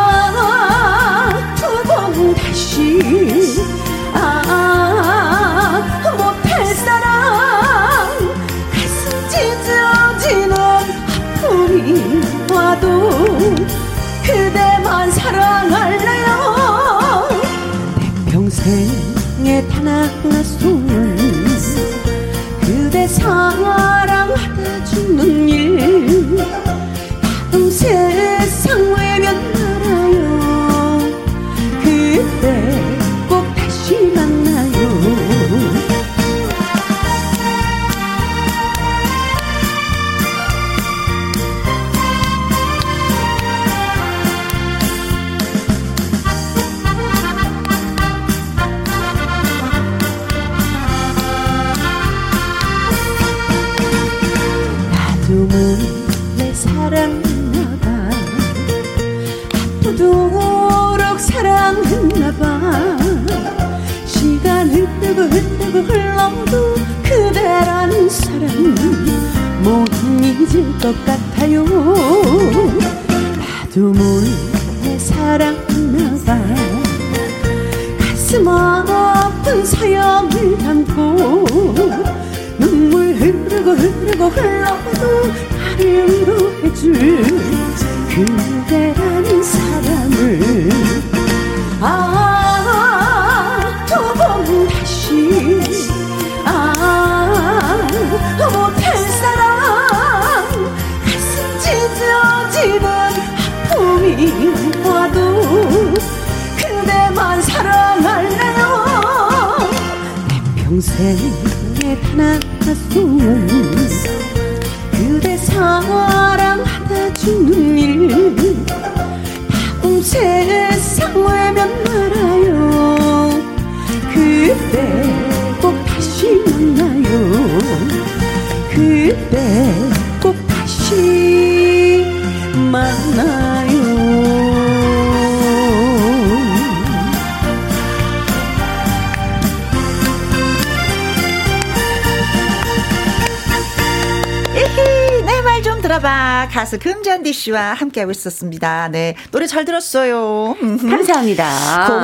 [145.90, 146.46] 들어봐.
[146.52, 148.88] 가수 금잔디 씨와 함께하고 있었습니다.
[148.92, 149.16] 네.
[149.32, 150.54] 노래 잘 들었어요.
[150.60, 151.44] 감사합니다.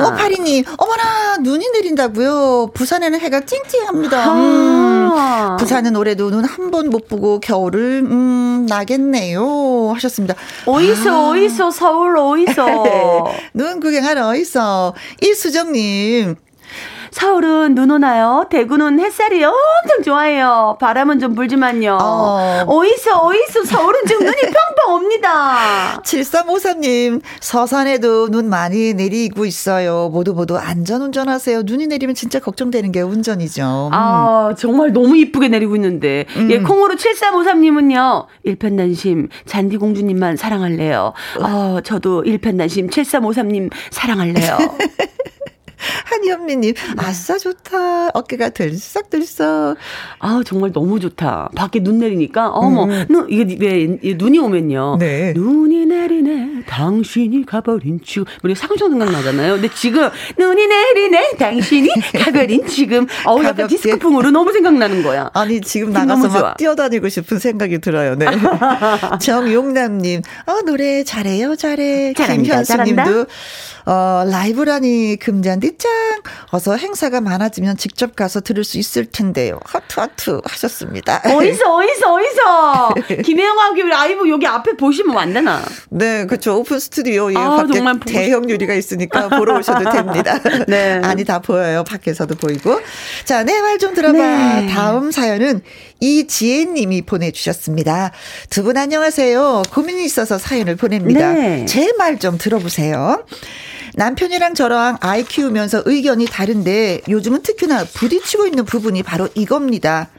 [0.03, 2.71] 0582님, 어머나, 눈이 내린다고요?
[2.73, 4.33] 부산에는 해가 찡찡합니다.
[4.33, 9.93] 음, 부산은 올해도 눈 한 번 못 보고 겨울을, 음, 나겠네요.
[9.95, 10.35] 하셨습니다.
[10.65, 11.29] 어이소, 아.
[11.29, 13.25] 어이소, 서울 어이소.
[13.53, 14.95] 눈 구경하러 어이소.
[15.21, 16.35] 이수정님,
[17.11, 18.45] 서울은 눈 오나요?
[18.49, 20.77] 대구는 햇살이 엄청 좋아해요.
[20.79, 21.97] 바람은 좀 불지만요.
[22.01, 22.63] 어.
[22.67, 25.17] 어이소 어이소 서울은 지금 눈이 펑펑 옵니다.
[25.17, 26.01] 감사합니다.
[26.03, 30.09] 7353님, 서산에도 눈 많이 내리고 있어요.
[30.11, 31.63] 모두 모두 안전 운전하세요.
[31.65, 33.89] 눈이 내리면 진짜 걱정되는 게 운전이죠.
[33.91, 33.93] 음.
[33.93, 36.25] 아, 정말 너무 이쁘게 내리고 있는데.
[36.37, 36.49] 음.
[36.51, 41.13] 예, 콩으로 7353님은요, 일편단심, 잔디공주님만 사랑할래요.
[41.41, 44.57] 어, 저도 일편단심, 7353님 사랑할래요.
[46.05, 48.09] 한현미님, 아싸 좋다.
[48.09, 49.77] 어깨가 들썩들썩.
[50.19, 51.49] 아 정말 너무 좋다.
[51.55, 53.05] 밖에 눈 내리니까, 어머, 음.
[53.09, 54.97] 눈, 이게 왜, 눈이 오면요.
[54.99, 55.33] 네.
[55.33, 58.25] 눈이 내리네, 당신이 가버린 지금.
[58.43, 59.53] 우리 상상 생각 나잖아요.
[59.53, 61.89] 근데 지금, 눈이 내리네, 당신이
[62.23, 63.05] 가버린 지금.
[63.25, 65.29] 어우, 약간 디스코풍으로 너무 생각나는 거야.
[65.33, 68.15] 아니, 지금 나가서 막 뛰어다니고 싶은 생각이 들어요.
[68.15, 68.25] 네.
[69.21, 72.13] 정용남님, 어, 노래 잘해요, 잘해.
[72.13, 73.25] 김현수님도.
[73.87, 75.89] 어, 라이브라니 금잔디 짱!
[76.51, 79.59] 어서 행사가 많아지면 직접 가서 들을 수 있을 텐데요.
[79.65, 81.21] 하트 하트 하셨습니다.
[81.25, 85.61] 어디서 어디서 어디서 김혜영하고 라이브 여기 앞에 보시면 안 되나?
[85.89, 86.57] 네, 그렇죠.
[86.59, 90.39] 오픈 스튜디오 예, 아, 밖에 대형 유리가 있으니까 보러 오셔도 됩니다.
[90.67, 90.99] 네.
[91.03, 91.83] 아니 다 보여요.
[91.83, 92.79] 밖에서도 보이고.
[93.25, 94.17] 자, 내 말 좀 들어봐.
[94.17, 94.67] 네.
[94.73, 95.61] 다음 사연은
[95.99, 98.11] 이지혜님이 보내주셨습니다.
[98.49, 99.63] 두 분 안녕하세요.
[99.71, 101.31] 고민이 있어서 사연을 보냅니다.
[101.33, 101.65] 네.
[101.65, 103.23] 제말 좀 들어보세요.
[103.97, 110.09] 남편이랑 저랑 아이 키우면서 의견이 다른데 요즘은 특히나 부딪히고 있는 부분이 바로 이겁니다.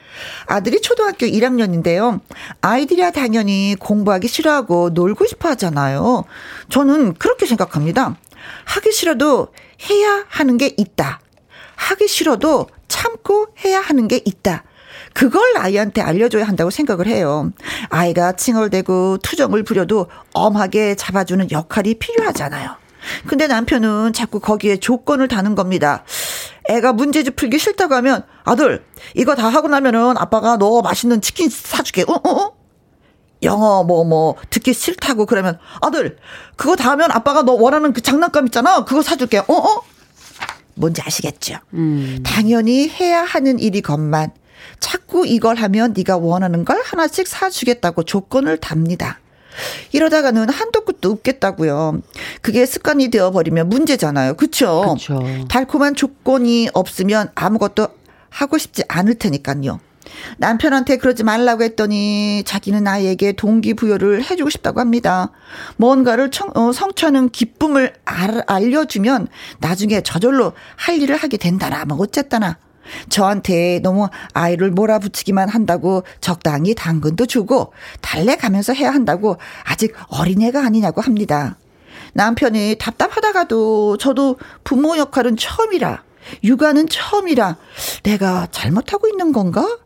[0.47, 2.19] 아들이 초등학교 1학년인데요.
[2.61, 6.25] 아이들이야 당연히 공부하기 싫어하고 놀고 싶어 하잖아요.
[6.71, 8.17] 저는 그렇게 생각합니다.
[8.65, 9.53] 하기 싫어도
[9.89, 11.21] 해야 하는 게 있다.
[11.77, 14.65] 하기 싫어도 참고 해야 하는 게 있다.
[15.13, 17.53] 그걸 아이한테 알려줘야 한다고 생각을 해요.
[17.91, 22.88] 아이가 칭얼대고 투정을 부려도 엄하게 잡아주는 역할이 필요하잖아요.
[23.27, 26.05] 근데 남편은 자꾸 거기에 조건을 다는 겁니다.
[26.69, 28.85] 애가 문제집 풀기 싫다고 하면 아들
[29.15, 32.03] 이거 다 하고 나면은 아빠가 너 맛있는 치킨 사줄게.
[32.03, 32.31] 어 어?
[32.31, 32.59] 어?
[33.43, 36.19] 영어 뭐뭐 뭐 듣기 싫다고 그러면 아들
[36.57, 38.85] 그거 다 하면 아빠가 너 원하는 그 장난감 있잖아.
[38.85, 39.39] 그거 사줄게.
[39.39, 39.83] 어 어?
[40.75, 41.59] 뭔지 아시겠죠?
[41.75, 42.23] 음.
[42.25, 44.31] 당연히 해야 하는 일이건만
[44.81, 49.19] 자꾸 이걸 하면 네가 원하는 걸 하나씩 사주겠다고 조건을 답니다.
[49.93, 52.01] 이러다가는 한도 끝도 없겠다고요.
[52.43, 54.35] 그게 습관이 되어버리면 문제잖아요.
[54.35, 54.95] 그쵸?
[54.97, 55.21] 그쵸.
[55.49, 57.89] 달콤한 조건이 없으면 아무것도
[58.31, 59.81] 하고 싶지 않을 테니까요.
[60.39, 65.31] 남편한테 그러지 말라고 했더니 자기는 아이에게 동기부여를 해주고 싶다고 합니다.
[65.77, 72.59] 뭔가를 청, 어, 성취하는 기쁨을 알, 알려주면 나중에 저절로 할 일을 하게 된다나 뭐 어쨌다나
[73.09, 81.57] 저한테 너무 아이를 몰아붙이기만 한다고 적당히 당근도 주고 달래가면서 해야 한다고 아직 어린애가 아니냐고 합니다.
[82.15, 86.03] 남편이 답답하다가도 저도 부모 역할은 처음이라
[86.45, 87.57] 육아는 처음이라
[88.03, 89.79] 내가 잘못하고 있는 건가?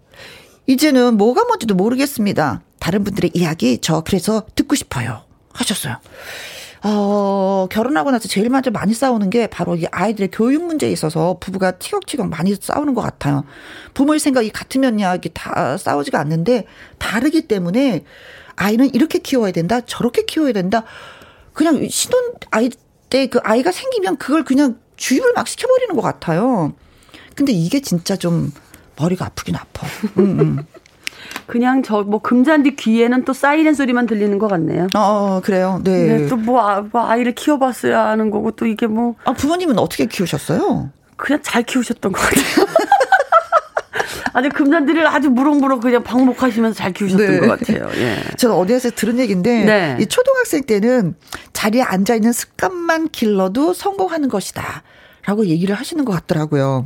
[0.67, 2.62] 이제는 뭐가 뭔지도 모르겠습니다.
[2.79, 5.25] 다른 분들의 이야기 저 그래서 듣고 싶어요.
[5.53, 5.99] 하셨어요.
[6.85, 11.73] 어, 결혼하고 나서 제일 먼저 많이 싸우는 게 바로 이 아이들의 교육 문제에 있어서 부부가
[11.73, 13.45] 티격티격 많이 싸우는 것 같아요.
[13.95, 16.66] 부모의 생각이 같으면야 이게 다 싸우지가 않는데
[16.99, 18.05] 다르기 때문에
[18.57, 20.85] 아이는 이렇게 키워야 된다, 저렇게 키워야 된다.
[21.53, 22.71] 그냥 신혼 아이
[23.11, 26.73] 때 그 아이가 생기면 그걸 그냥 주입을 막 시켜버리는 것 같아요.
[27.35, 28.53] 근데 이게 진짜 좀
[28.97, 29.87] 머리가 아프긴 아파.
[30.18, 30.59] 음, 음.
[31.47, 34.88] 그냥 저 뭐 금잔디 귀에는 또 사이렌 소리만 들리는 것 같네요.
[34.95, 35.81] 어, 어 그래요.
[35.85, 36.18] 네.
[36.18, 39.14] 네 또뭐 아, 뭐 아이를 키워봤어야 하는 거고 또 이게 뭐.
[39.25, 40.90] 아 부모님은 어떻게 키우셨어요?
[41.16, 42.66] 그냥 잘 키우셨던 것 같아요.
[44.35, 47.38] 아주 금잔디를 아주 무럭무럭 그냥 방목하시면서 잘 키우셨던 네.
[47.38, 47.88] 것 같아요.
[47.97, 48.16] 예.
[48.38, 49.97] 저는 어디에서 들은 얘기인데 네.
[50.01, 51.14] 이 초등학생 때는
[51.53, 54.83] 자리에 앉아 있는 습관만 길러도 성공하는 것이다.
[55.27, 56.85] 라고 얘기를 하시는 것 같더라고요.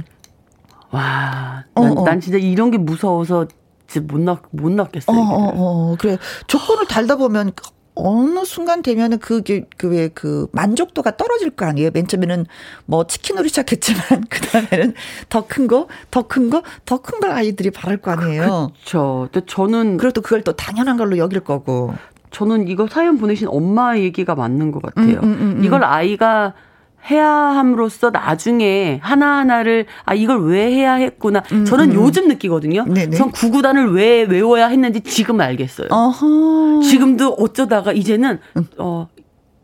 [0.90, 2.04] 와, 난, 어, 어.
[2.04, 3.46] 난 진짜 이런 게 무서워서
[4.02, 5.16] 못 낳, 못 낳겠어요.
[5.16, 5.52] 어, 어,
[5.92, 6.18] 어, 그래.
[6.46, 7.52] 조건을 달다 보면
[7.98, 11.90] 어느 순간 되면은 그게 그왜그 만족도가 떨어질 거 아니에요.
[11.94, 12.44] 맨 처음에는
[12.84, 14.92] 뭐 치킨으로 시작했지만 그 다음에는
[15.30, 18.70] 더 큰 거, 더 큰 거, 더 큰 걸 아이들이 바랄 거 아니에요.
[18.74, 19.28] 그렇죠.
[19.32, 21.94] 근데 저는 그래도 그걸 또 당연한 걸로 여길 거고.
[22.32, 25.20] 저는 이거 사연 보내신 엄마 얘기가 맞는 것 같아요.
[25.20, 25.64] 음, 음, 음, 음.
[25.64, 26.52] 이걸 아이가
[27.10, 31.42] 해야 함으로써 나중에 하나하나를 아 이걸 왜 해야 했구나.
[31.52, 31.94] 음, 저는 음.
[31.94, 32.84] 요즘 느끼거든요.
[32.84, 33.16] 네네.
[33.16, 35.88] 전 구구단을 왜 외워야 했는지 지금 알겠어요.
[35.90, 36.80] 어허.
[36.82, 38.66] 지금도 어쩌다가 이제는 음.
[38.78, 39.08] 어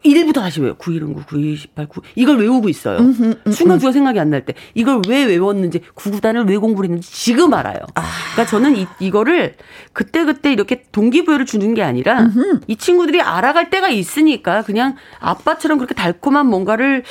[0.05, 0.75] 1부터 다시 외워.
[0.75, 2.01] 9, 1은 9, 9, 2, 18, 9.
[2.17, 2.99] 이걸 외우고 있어요.
[2.99, 4.55] 음흠, 음, 순간순간 생각이 안 날 때.
[4.75, 7.79] 이걸 왜 외웠는지, 구구단을 왜 공부를 했는지 지금 알아요.
[7.95, 8.03] 아.
[8.33, 9.55] 그러니까 저는 이, 이거를
[9.93, 12.61] 그때그때 이렇게 동기부여를 주는 게 아니라 음흠.
[12.67, 17.03] 이 친구들이 알아갈 때가 있으니까 그냥 아빠처럼 그렇게 달콤한 뭔가를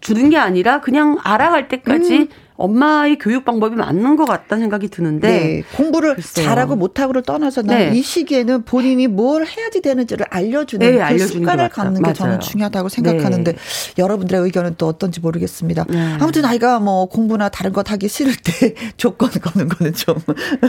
[0.00, 2.28] 주는 게 아니라 그냥 알아갈 때까지 음.
[2.58, 6.44] 엄마의 교육 방법이 맞는 것 같다는 생각이 드는데 네, 공부를 글쎄요.
[6.44, 7.92] 잘하고 못하고를 떠나서 네.
[7.94, 12.88] 이 시기에는 본인이 뭘 해야지 되는지를 알려주는 네, 그 알려주는 습관을 갖는 게 저는 중요하다고
[12.88, 13.58] 생각하는데 네.
[13.96, 15.84] 여러분들의 의견은 또 어떤지 모르겠습니다.
[15.88, 16.16] 네.
[16.20, 20.16] 아무튼 아이가 뭐 공부나 다른 것 하기 싫을 때 조건 거는 거는 좀.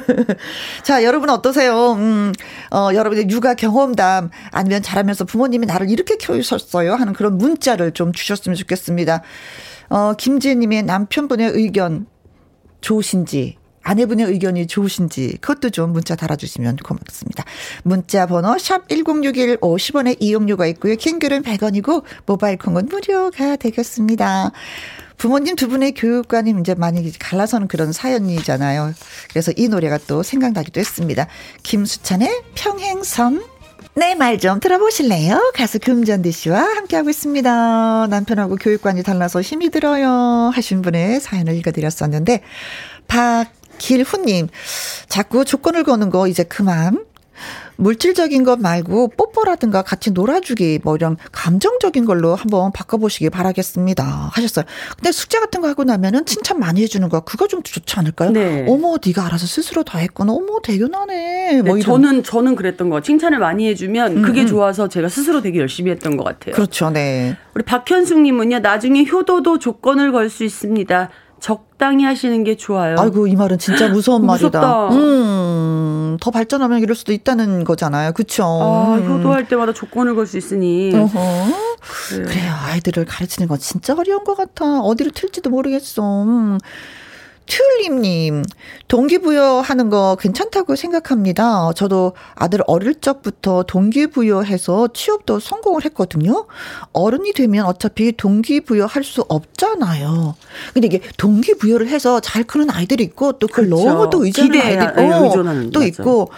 [0.84, 1.94] 자, 여러분 어떠세요?
[1.94, 2.34] 음,
[2.72, 8.56] 어, 여러분의 육아 경험담 아니면 자라면서 부모님이 나를 이렇게 키우셨어요 하는 그런 문자를 좀 주셨으면
[8.56, 9.24] 좋겠습니다.
[9.90, 12.08] 어, 김지혜님의 남편분의 의견
[12.82, 17.44] 좋으신지 아내분의 의견이 좋으신지 그것도 좀 문자 달아주시면 고맙습니다.
[17.84, 20.96] 문자 번호 샵 1061 50원의 이용료가 있고요.
[20.96, 24.52] 킹글은 100원이고 모바일 콩은 무료가 되겠습니다.
[25.18, 28.94] 부모님 두 분의 교육관이 이제 많이 갈라서는 그런 사연이잖아요.
[29.30, 31.28] 그래서 이 노래가 또 생각나기도 했습니다.
[31.64, 33.44] 김수찬의 평행선
[34.00, 35.52] 네, 말좀 들어보실래요?
[35.54, 38.08] 가수 금전디 씨와 함께하고 있습니다.
[38.08, 40.52] 남편하고 교육관이 달라서 힘이 들어요.
[40.54, 42.42] 하신 분의 사연을 읽어드렸었는데,
[43.10, 44.48] 박길훈님,
[45.10, 47.04] 자꾸 조건을 거는 거 이제 그만.
[47.80, 54.66] 물질적인 것 말고 뽀뽀라든가 같이 놀아주기 뭐 이런 감정적인 걸로 한번 바꿔보시기 바라겠습니다 하셨어요.
[54.98, 58.32] 근데 숙제 같은 거 하고 나면은 칭찬 많이 해주는 거 그거 좀 좋지 않을까요?
[58.32, 58.66] 네.
[58.68, 60.34] 어머 네가 알아서 스스로 다 했구나.
[60.34, 61.62] 어머 대견하네.
[61.64, 64.48] 뭐 네, 저는 저는 그랬던 거 칭찬을 많이 해주면 그게 음, 음.
[64.48, 66.54] 좋아서 제가 스스로 되게 열심히 했던 것 같아요.
[66.56, 66.90] 그렇죠.
[66.90, 67.38] 네.
[67.56, 71.10] 우리 박현숙님은요 나중에 효도도 조건을 걸 수 있습니다.
[71.40, 72.96] 적당히 하시는 게 좋아요.
[73.00, 74.90] 아이고 이 말은 진짜 무서운 말이다.
[74.90, 78.12] 음, 더 발전하면 이럴 수도 있다는 거잖아요.
[78.14, 78.44] 그렇죠.
[78.46, 80.92] 아, 효도할 때마다 조건을 걸 수 있으니.
[80.94, 81.20] 어허.
[82.10, 82.26] 그래요.
[82.28, 82.54] 그래요.
[82.66, 84.82] 아이들을 가르치는 건 진짜 어려운 것 같아.
[84.82, 86.24] 어디로 튈지도 모르겠어.
[86.24, 86.58] 음.
[87.50, 88.44] 튤립님,
[88.88, 91.72] 동기부여하는 거 괜찮다고 생각합니다.
[91.76, 96.46] 저도 아들 어릴 적부터 동기부여해서 취업도 성공을 했거든요.
[96.94, 100.36] 어른이 되면 어차피 동기부여할 수 없잖아요.
[100.74, 103.84] 근데 이게 동기부여를 해서 잘 크는 아이들이 있고 또 그걸 그렇죠.
[103.84, 105.88] 너무 또 의존하는 아이들이 어, 의존하는, 또 맞아.
[105.88, 106.30] 있고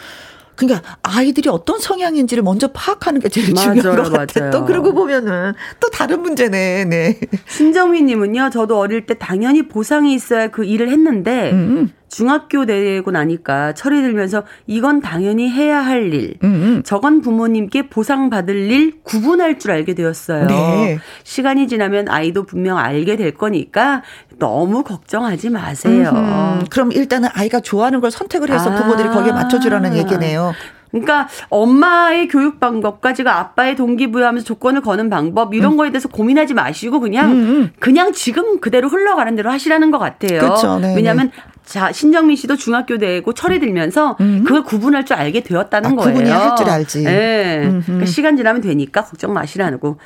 [0.55, 4.45] 그러니까 아이들이 어떤 성향인지를 먼저 파악하는 게 제일 맞아요, 중요한 것 같아요.
[4.45, 4.51] 맞아요.
[4.51, 6.85] 또 그러고 보면은 또 다른 문제네.
[6.85, 7.19] 네.
[7.47, 8.49] 신정민님은요.
[8.51, 11.91] 저도 어릴 때 당연히 보상이 있어야 그 일을 했는데 음.
[12.11, 16.81] 중학교 되고 나니까 철이 들면서 이건 당연히 해야 할 일, 음.
[16.83, 20.45] 저건 부모님께 보상받을 일 구분할 줄 알게 되었어요.
[20.47, 20.99] 네.
[21.23, 24.03] 시간이 지나면 아이도 분명 알게 될 거니까
[24.39, 26.11] 너무 걱정하지 마세요.
[26.13, 26.65] 음흠.
[26.69, 28.75] 그럼 일단은 아이가 좋아하는 걸 선택을 해서 아.
[28.75, 30.53] 부모들이 거기에 맞춰주라는 얘기네요.
[30.91, 35.77] 그러니까 엄마의 교육 방법까지가 아빠의 동기부여하면서 조건을 거는 방법 이런 음.
[35.77, 37.69] 거에 대해서 고민하지 마시고 그냥 음, 음.
[37.79, 40.41] 그냥 지금 그대로 흘러가는 대로 하시라는 것 같아요.
[40.41, 40.79] 그렇죠.
[40.79, 41.50] 네, 왜냐하면 네.
[41.71, 44.43] 자 신정민 씨도 중학교 되고 철이 들면서 음.
[44.45, 46.13] 그걸 구분할 줄 알게 되었다는 아, 거예요.
[46.13, 47.03] 구분이 할 줄 알지.
[47.03, 47.71] 네.
[47.85, 49.97] 그러니까 시간 지나면 되니까 걱정 마시라고.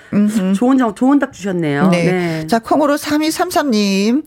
[0.55, 1.89] 좋은 좋은 답 주셨네요.
[1.89, 2.03] 네.
[2.11, 2.47] 네.
[2.47, 4.23] 자 콩으로 3233님.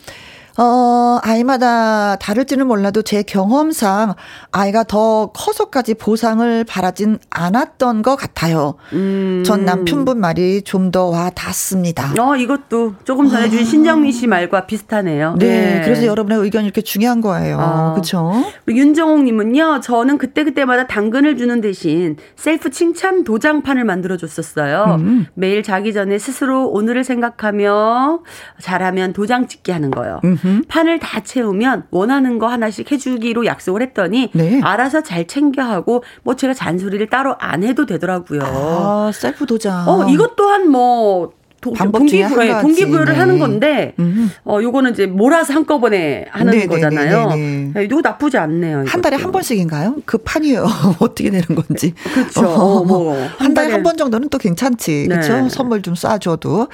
[0.61, 4.15] 어, 아이마다 다를지는 몰라도 제 경험상
[4.51, 8.75] 아이가 더 커서까지 보상을 바라진 않았던 것 같아요.
[8.93, 9.43] 음.
[9.47, 12.13] 전 남편분 말이 좀 더 와 닿습니다.
[12.19, 13.65] 어, 이것도 조금 전에 준 아.
[13.65, 15.37] 신정민 씨 말과 비슷하네요.
[15.39, 15.81] 네, 네.
[15.85, 17.59] 그래서 여러분의 의견이 이렇게 중요한 거예요.
[17.61, 17.93] 어.
[17.93, 18.33] 그렇죠?
[18.69, 19.81] 윤정옥 님은요.
[19.81, 24.97] 저는 그때그때마다 당근을 주는 대신 셀프 칭찬 도장판을 만들어 줬었어요.
[25.01, 25.27] 음.
[25.35, 28.21] 매일 자기 전에 스스로 오늘을 생각하며
[28.61, 30.21] 잘하면 도장 찍게 하는 거예요.
[30.25, 30.39] 음.
[30.69, 34.61] 판을 다 채우면 원하는 거 하나씩 해주기로 약속을 했더니 네.
[34.63, 38.41] 알아서 잘 챙겨 하고 뭐 제가 잔소리를 따로 안 해도 되더라고요.
[38.45, 39.89] 아, 셀프 도장.
[39.89, 43.19] 어, 이것 또한 뭐 도, 동기부여, 네, 동기부여를 네.
[43.19, 44.31] 하는 건데, 음.
[44.45, 47.31] 어, 요거는 이제 몰아서 한꺼번에 하는 네, 네 거잖아요.
[47.35, 48.83] 네, 네, 이거 나쁘지 않네요.
[48.83, 48.91] 이것도.
[48.93, 49.97] 한 달에 한 번씩인가요?
[50.05, 50.65] 그 판이요.
[51.01, 51.95] 어떻게 되는 건지.
[52.15, 52.47] 그렇죠.
[52.47, 53.17] 어, 뭐.
[53.39, 55.07] 한 달에 한 번 정도는 또 괜찮지.
[55.09, 55.49] 그렇죠?
[55.49, 56.69] 선물 좀 쏴줘도.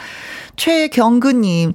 [0.56, 1.72] 최경근님.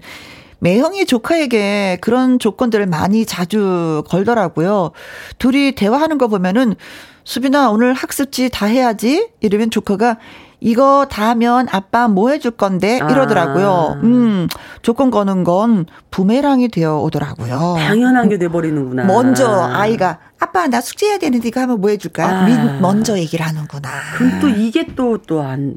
[0.60, 4.92] 매형이 조카에게 그런 조건들을 많이 자주 걸더라고요.
[5.38, 6.76] 둘이 대화하는 거 보면은
[7.24, 10.18] 수빈아 오늘 학습지 다 해야지 이러면 조카가
[10.62, 13.96] 이거 다 하면 아빠 뭐 해줄 건데 이러더라고요.
[13.98, 14.02] 아.
[14.04, 14.48] 음
[14.82, 17.76] 조건 거는 건 부메랑이 되어 오더라고요.
[17.78, 19.06] 당연한 게 돼버리는구나.
[19.06, 22.28] 먼저 아이가 아빠 나 숙제해야 되는데 이거 하면 뭐 해줄까?
[22.28, 22.46] 아.
[22.46, 23.90] 민, 먼저 얘기를 하는구나.
[24.18, 25.76] 그럼 또 이게 또 또 안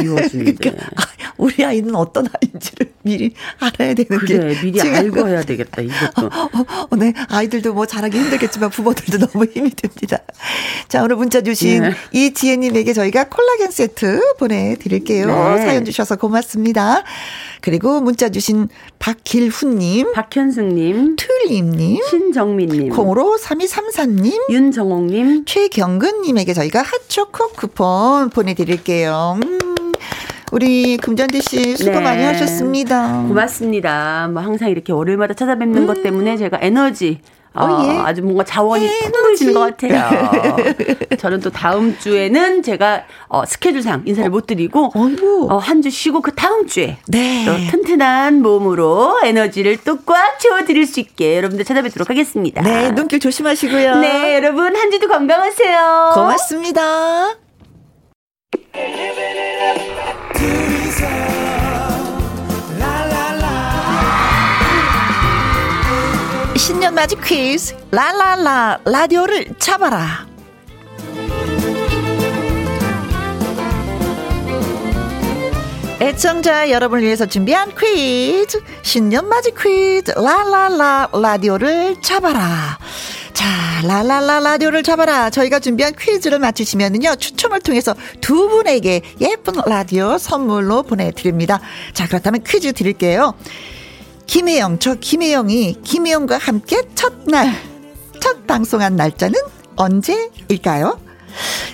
[0.00, 0.54] 이루어지는데.
[0.54, 0.86] 그러니까
[1.38, 5.82] 우리 아이는 어떤 아이인지를 미리 알아야 되는 그래, 게 미리 알고 해야 되겠다.
[5.82, 6.26] 이것도.
[6.32, 10.18] 어, 어, 네, 아이들도 뭐 잘하기 힘들겠지만 부모들도 너무 힘이 듭니다.
[10.88, 11.90] 자 오늘 문자 주신 네.
[12.12, 15.26] 이지혜님에게 저희가 콜라겐 세트 보내드릴게요.
[15.26, 15.58] 네.
[15.62, 17.04] 사연 주셔서 고맙습니다.
[17.60, 18.68] 그리고 문자 주신
[18.98, 29.38] 박길훈님, 박현승님, 틀림님, 신정민님, 콩으로 3234님, 윤정옥님, 최경근님에게 저희가 핫초코 쿠폰 보내드릴게요.
[29.42, 29.85] 음.
[30.52, 32.00] 우리 금잔디 씨 수고 네.
[32.00, 33.24] 많이 하셨습니다.
[33.28, 34.28] 고맙습니다.
[34.32, 35.86] 뭐 항상 이렇게 월요일마다 찾아뵙는 음.
[35.86, 37.20] 것 때문에 제가 에너지
[37.58, 37.98] 어, 예.
[38.00, 40.30] 아주 뭔가 자원이 풍부해지는 것 같아요.
[41.18, 44.92] 저는 또 다음 주에는 제가 어, 스케줄상 인사를 어, 못 드리고
[45.48, 47.44] 어, 한 주 쉬고 그 다음 주에 네.
[47.46, 52.60] 또 튼튼한 몸으로 에너지를 또 꽉 채워드릴 수 있게 여러분들 찾아뵙도록 하겠습니다.
[52.62, 53.96] 네, 눈길 조심하시고요.
[54.00, 56.10] 네, 여러분 한 주도 건강하세요.
[56.14, 57.45] 고맙습니다.
[66.56, 67.76] 신년 맞이 퀴즈.
[67.90, 70.26] 라라라 라디오를 잡아라
[76.00, 82.78] 애청자 여러분을 위해서 준비한 퀴즈 신년 맞이 퀴즈 라라라 라디오를 잡아라
[83.32, 83.46] 자,
[83.86, 85.28] 라라라 라디오를 잡아라.
[85.28, 91.60] 저희가 준비한 퀴즈를 맞히시면은요, 추첨을 통해서 두 분에게 예쁜 라디오 선물로 보내드립니다.
[91.92, 93.34] 자, 그렇다면 퀴즈 드릴게요.
[94.24, 97.52] 김혜영, 저 김혜영이 김혜영과 함께 첫날,
[98.20, 99.38] 첫 방송한 날짜는
[99.76, 100.98] 언제일까요?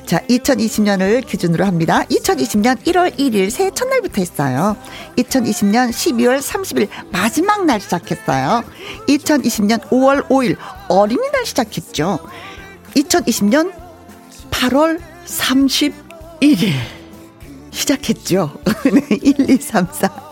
[0.06, 2.04] 자, 2020년을 기준으로 합니다.
[2.04, 4.76] 2020년 1월 1일 새해 첫날부터 했어요.
[5.16, 8.64] 2020년 12월 30일 마지막 날 시작했어요.
[9.08, 10.56] 2020년 5월 5일
[10.88, 12.18] 어린이날 시작했죠.
[12.94, 13.72] 2020년
[14.50, 16.72] 8월 31일
[17.70, 18.52] 시작했죠.
[18.92, 20.31] 네, 1, 2, 3, 4.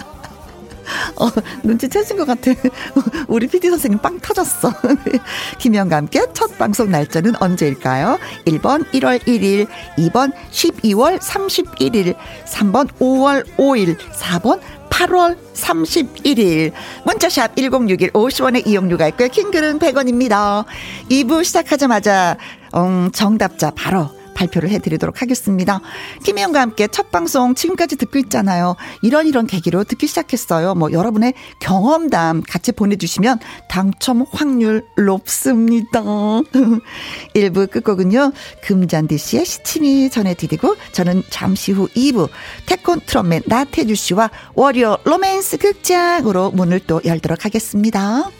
[1.17, 1.29] 어,
[1.63, 2.53] 눈치채신 것 같아.
[3.29, 4.73] 우리 PD 선생님 빵 터졌어.
[5.59, 8.19] 김영과 함께 첫 방송 날짜는 언제일까요?
[8.47, 9.67] 1번 1월 1일,
[9.99, 12.15] 2번 12월 31일,
[12.47, 14.61] 3번 5월 5일, 4번
[14.91, 16.73] 8월 31일.
[17.05, 19.29] 문자샵 1061 50원의 이용료가 있고요.
[19.29, 20.65] 킹글은 100원입니다.
[21.11, 22.37] 2부 시작하자마자,
[22.77, 25.81] 음, 정답자 바로 발표를 해드리도록 하겠습니다.
[26.25, 28.77] 김혜영과 함께 첫 방송 지금까지 듣고 있잖아요.
[29.03, 30.75] 이런 이런 계기로 듣기 시작했어요.
[30.75, 33.39] 뭐 여러분의 경험담 같이 보내주시면
[33.69, 36.01] 당첨 확률 높습니다.
[37.35, 38.33] 1부 끝곡은요.
[38.63, 42.29] 금잔디 씨의 시침이 전해드리고 저는 잠시 후 2부
[42.67, 48.40] 태콘 트럼맨 나태주 씨와 워리어 로맨스 극장으로 문을 또 열도록 하겠습니다.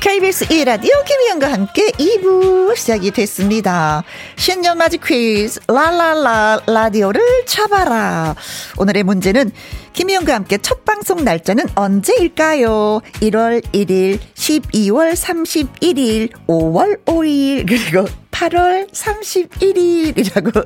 [0.00, 4.02] KBS 1라디오 김희영과 함께 2부 시작이 됐습니다.
[4.36, 8.34] 신년 맞이 퀴즈 라라라 라디오를 잡아라.
[8.76, 9.52] 오늘의 문제는
[9.92, 13.00] 김희영과 함께 첫 방송 날짜는 언제일까요?
[13.20, 18.06] 1월 1일, 12월 31일, 5월 5일, 그리고
[18.40, 20.64] 8월 31일이라고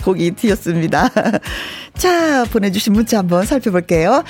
[0.00, 1.10] 보기 튀었습니다.
[1.98, 4.24] 자, 보내주신 문자 한번 살펴볼게요.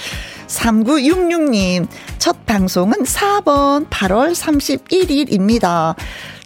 [0.48, 1.86] 3966님,
[2.18, 5.94] 첫 방송은 4번 8월 31일입니다.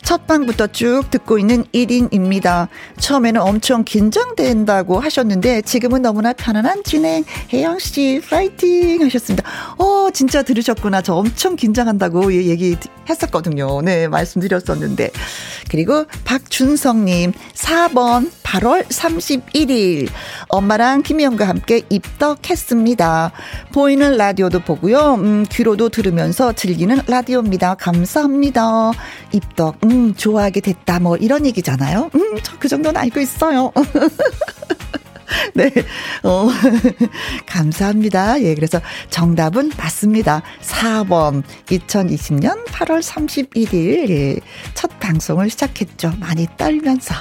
[0.03, 2.69] 첫 방부터 쭉 듣고 있는 1인입니다.
[2.99, 7.25] 처음에는 엄청 긴장된다고 하셨는데 지금은 너무나 편안한 진행.
[7.53, 9.03] 혜영 씨, 파이팅!
[9.03, 9.49] 하셨습니다.
[9.79, 11.03] 어, 진짜 들으셨구나.
[11.03, 12.77] 저 엄청 긴장한다고 얘기
[13.09, 13.81] 했었거든요.
[13.83, 15.11] 네, 말씀드렸었는데.
[15.71, 20.09] 그리고 박준성 님, 4번 8월 31일.
[20.49, 23.33] 엄마랑 김희영과 함께 입덕했습니다.
[23.73, 25.15] 보이는 라디오도 보고요.
[25.15, 27.77] 음, 귀로도 들으면서 즐기는 라디오입니다.
[27.77, 28.93] 감사합니다.
[29.33, 29.77] 입덕.
[29.85, 30.99] 음, 음, 좋아하게 됐다.
[31.01, 32.11] 뭐 이런 얘기잖아요.
[32.15, 33.73] 음, 저 그 정도는 알고 있어요.
[35.55, 35.71] 네.
[36.23, 36.49] 어,
[37.47, 38.41] 감사합니다.
[38.43, 38.81] 예, 그래서
[39.11, 40.43] 정답은 맞습니다.
[40.61, 41.43] 4번.
[41.67, 44.37] 2020년 8월 31일, 예,
[44.75, 46.13] 첫 방송을 시작했죠.
[46.19, 47.15] 많이 떨면서.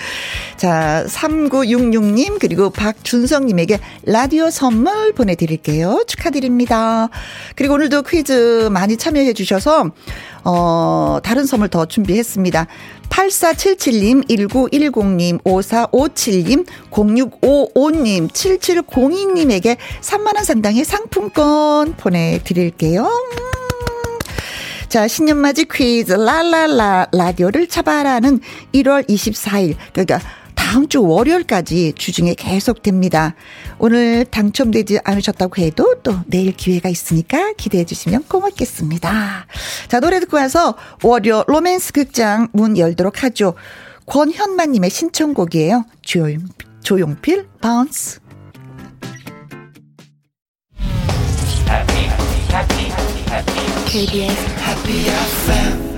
[0.56, 6.04] 자, 3966님, 그리고 박준성님에게 라디오 선물 보내드릴게요.
[6.06, 7.08] 축하드립니다.
[7.56, 9.90] 그리고 오늘도 퀴즈 많이 참여해 주셔서,
[10.44, 12.66] 어, 다른 선물 더 준비했습니다.
[13.08, 23.02] 8477님, 1910님, 5457님, 0655님, 7702님에게 3만원 상당의 상품권 보내드릴게요.
[23.04, 23.48] 음.
[24.88, 28.40] 자, 신년맞이 퀴즈, 라라라, 라디오를 잡아라는
[28.72, 30.20] 1월 24일, 그러니까
[30.58, 33.36] 다음 주 월요일까지 주중에 계속됩니다.
[33.78, 39.46] 오늘 당첨되지 않으셨다고 해도 또 내일 기회가 있으니까 기대해 주시면 고맙겠습니다.
[39.86, 43.54] 자, 노래 듣고 와서 월요 로맨스 극장 문 열도록 하죠.
[44.06, 45.84] 권현만님의 신청곡이에요.
[46.02, 46.40] 조용,
[46.82, 48.20] 조용필, Bounce.
[53.86, 55.97] KBS Happy FM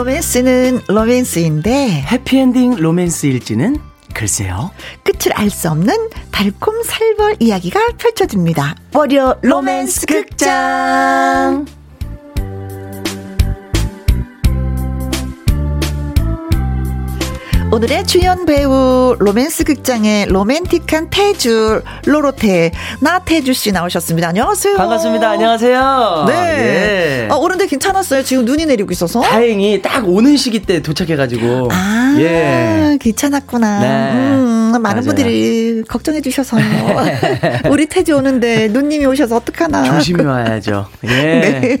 [0.00, 3.76] 로맨스는 로맨스인데 해피엔딩 로맨스일지는
[4.14, 4.70] 글쎄요.
[5.04, 5.94] 끝을 알 수 없는
[6.32, 8.76] 달콤 살벌 이야기가 펼쳐집니다.
[8.94, 11.66] 월요 로맨스 극장.
[17.72, 24.28] 오늘의 주연 배우 로맨스 극장의 로맨틱한 태주 로로테 나태주 씨 나오셨습니다.
[24.28, 24.76] 안녕하세요.
[24.76, 25.30] 반갑습니다.
[25.30, 26.24] 안녕하세요.
[26.26, 26.34] 네.
[26.34, 27.28] 예.
[27.30, 28.24] 아, 오는데 괜찮았어요.
[28.24, 29.20] 지금 눈이 내리고 있어서.
[29.20, 31.68] 다행히 딱 오는 시기 때 도착해가지고.
[31.70, 32.98] 아, 예.
[33.00, 33.80] 괜찮았구나.
[33.80, 33.86] 네.
[34.14, 35.06] 음, 많은 맞아요.
[35.06, 36.56] 분들이 걱정해 주셔서.
[37.70, 39.82] 우리 태주 오는데 누님이 오셔서 어떡하나.
[39.84, 40.86] 조심히 와야죠.
[41.04, 41.78] 예.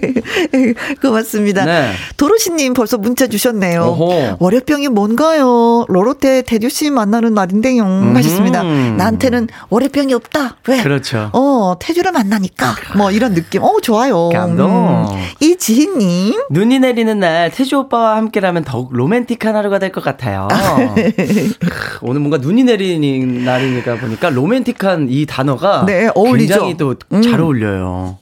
[0.52, 0.74] 네.
[1.00, 1.64] 고맙습니다.
[1.64, 1.92] 네.
[2.16, 3.82] 도로시님 벌써 문자 주셨네요.
[3.82, 4.36] 오호.
[4.40, 5.84] 월요병이 뭔가요?
[5.88, 7.84] 로로테 태주 씨 만나는 날인데요.
[8.14, 8.62] 하셨습니다.
[8.62, 10.56] 나한테는 월요병이 없다.
[10.68, 10.82] 왜?
[10.82, 11.30] 그렇죠.
[11.32, 12.74] 어, 태주를 만나니까.
[12.96, 13.62] 뭐 이런 느낌.
[13.62, 14.30] 어, 좋아요.
[14.30, 14.70] 감동.
[15.14, 15.20] 음.
[15.40, 16.34] 이지희님.
[16.50, 20.46] 눈이 내리는 날 태주 오빠와 함께라면 더욱 로맨틱한 하루가 될 것 같아요.
[20.46, 26.54] 크, 오늘 뭔가 눈이 내리 는 날이니까 보니까 로맨틱한 이 단어가 네, 어울리죠.
[26.66, 28.18] 굉장히 또잘 어울려요.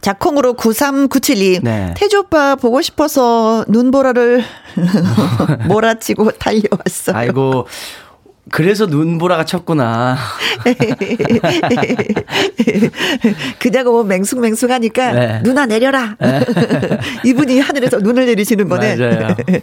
[0.00, 1.62] 자, 콩으로 9397님.
[1.62, 1.94] 네.
[1.96, 4.42] 태주 오빠 보고 싶어서 눈보라를
[5.68, 7.12] 몰아치고 달려왔어.
[7.14, 7.66] 아이고
[8.50, 10.16] 그래서 눈보라가 쳤구나.
[13.58, 15.42] 그자고 뭐 맹숭맹숭하니까 네.
[15.42, 16.16] 누나 내려라.
[17.24, 18.96] 이분이 하늘에서 눈을 내리시는 거네.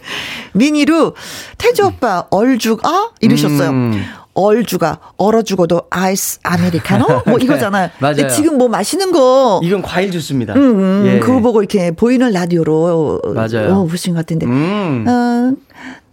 [0.52, 1.14] 미니로
[1.58, 3.70] 태주 오빠 얼죽 아 이러셨어요.
[3.70, 4.04] 음.
[4.34, 7.90] 얼죽아 얼어 죽어도 아이스 아메리카노 뭐 이거잖아요.
[7.98, 8.28] 맞아요.
[8.28, 10.54] 지금 뭐 마시는 거 이건 과일 주스입니다.
[10.54, 11.18] 음, 음, 예.
[11.18, 13.74] 그거 보고 이렇게 보이는 라디오로 맞아요.
[13.74, 14.46] 어, 보신 것 같은데.
[14.46, 15.04] 음.
[15.06, 15.52] 어,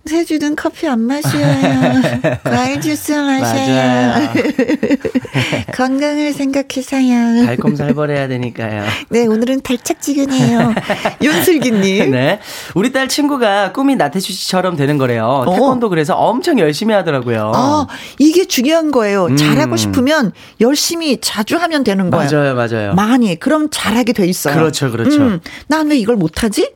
[0.05, 1.45] 세주는 커피 안 마셔요.
[2.43, 4.29] 과일 주스 마셔요.
[5.75, 7.45] 건강을 생각해서요.
[7.45, 8.85] 달콤살벌해야 되니까요.
[9.09, 10.73] 네, 오늘은 달짝지근해요.
[11.21, 12.11] 윤슬기님.
[12.11, 12.39] 네.
[12.73, 15.45] 우리 딸 친구가 꿈이 나태주 씨처럼 되는 거래요.
[15.47, 17.51] 태권도 그래서 엄청 열심히 하더라고요.
[17.53, 17.87] 아,
[18.17, 19.25] 이게 중요한 거예요.
[19.27, 19.37] 음.
[19.37, 22.29] 잘하고 싶으면 열심히 자주 하면 되는 거예요.
[22.31, 22.93] 맞아요, 맞아요.
[22.95, 23.35] 많이.
[23.39, 24.55] 그럼 잘하게 돼 있어요.
[24.55, 25.39] 그렇죠, 그렇죠.
[25.67, 26.71] 난왜 이걸 못하지?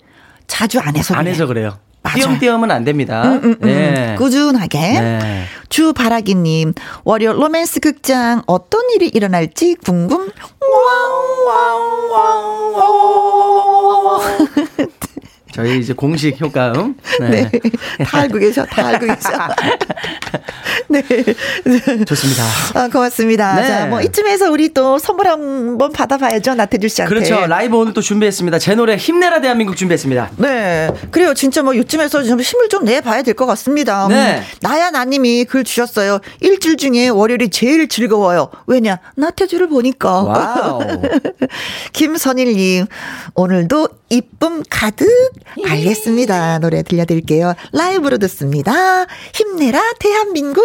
[0.46, 1.16] 자주 안 해서.
[1.16, 1.32] 안 그래.
[1.32, 1.78] 해서 그래요.
[2.16, 3.24] 띄엄띄엄은 안 됩니다.
[3.24, 3.58] 음, 음, 음.
[3.62, 4.16] 네.
[4.18, 4.80] 꾸준하게.
[4.80, 5.44] 네.
[5.70, 6.74] 주바라기님,
[7.04, 10.30] 월요 로맨스 극장 어떤 일이 일어날지 궁금.
[15.54, 16.96] 저희 이제 공식 효과음.
[17.22, 17.50] 네.
[18.06, 19.30] 다 알고 계셔, 다 알고 계셔.
[20.90, 21.04] 네.
[22.06, 22.44] 좋습니다.
[22.74, 23.56] 아, 고맙습니다.
[23.56, 23.68] 네.
[23.68, 27.14] 자, 뭐, 이쯤에서 우리 또 선물 한번 받아봐야죠, 나태주 씨한테.
[27.14, 27.46] 그렇죠.
[27.48, 28.60] 라이브 오늘 또 준비했습니다.
[28.60, 30.32] 제 노래 힘내라 대한민국 준비했습니다.
[30.38, 30.90] 네.
[31.12, 31.34] 그래요.
[31.34, 34.08] 진짜 뭐 요즘에서 좀 힘을 좀 내봐야 될 것 같습니다.
[34.10, 34.38] 네.
[34.38, 36.20] 음, 나야 나님이 글 주셨어요.
[36.40, 38.50] 일주일 중에 월요일이 제일 즐거워요.
[38.68, 39.00] 왜냐?
[39.16, 40.22] 나태주를 보니까.
[40.24, 40.82] Wow.
[41.94, 42.86] 김선일님,
[43.36, 45.08] 오늘도 이쁨 가득
[45.66, 46.60] 알겠습니다.
[46.60, 47.54] 노래 들려드릴게요.
[47.72, 49.06] 라이브로 듣습니다.
[49.34, 50.64] 힘내라, 대한민국!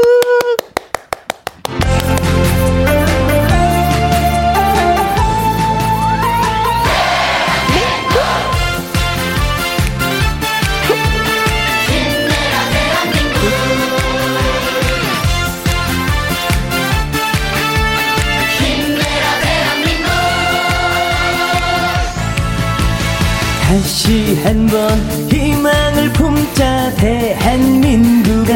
[23.99, 24.97] 다시 한 번
[25.29, 28.55] 희망을 품자 대한민국아.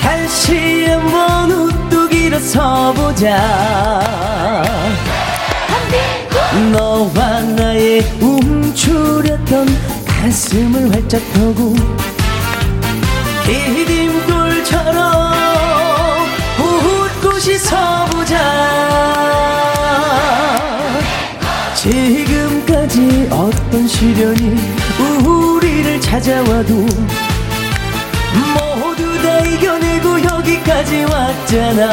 [0.00, 3.36] 다시 한 번 우뚝 일어서보자.
[6.72, 9.66] 너와 나의 움츠렸던
[10.06, 11.74] 가슴을 활짝 펴고
[13.46, 15.02] 디딤돌처럼
[16.56, 18.36] 웃고 씻어보자.
[21.74, 22.35] 지금까지
[23.46, 24.56] 어떤 시련이
[25.24, 26.74] 우리를 찾아와도
[28.54, 31.92] 모두 다 이겨내고 여기까지 왔잖아.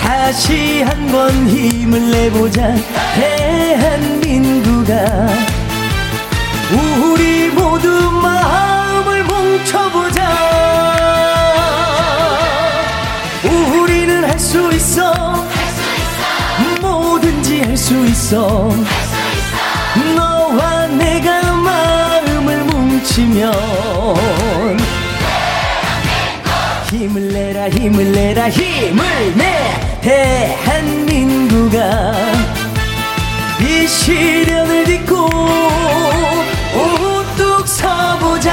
[0.00, 2.72] 다시 한 번 힘을 내보자
[3.16, 4.94] 대한민국아.
[7.02, 7.88] 우리 모두
[8.22, 10.22] 마음을 뭉쳐보자.
[13.82, 15.41] 우리는 할 수 있어
[17.82, 18.70] 수 있어.
[20.14, 23.52] 너와 내가 마음을 뭉치면
[26.92, 29.98] 힘을 내라 힘을 내라 힘을 내.
[30.00, 31.80] 대한민국아
[33.60, 35.28] 이 시련을 딛고
[36.76, 38.52] 우뚝 서보자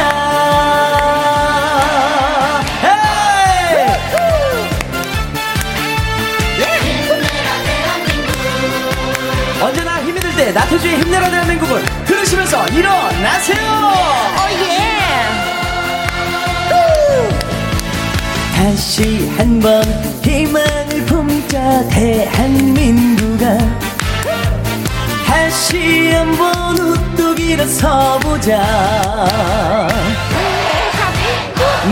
[10.53, 13.89] 나태주의 힘내라 대한민국을 들으시면서 일어나세요!
[18.55, 19.83] 다시 한 번
[20.23, 23.57] 희망을 품자 대한민국아.
[25.25, 28.57] 다시 한 번 우뚝 일어서보자.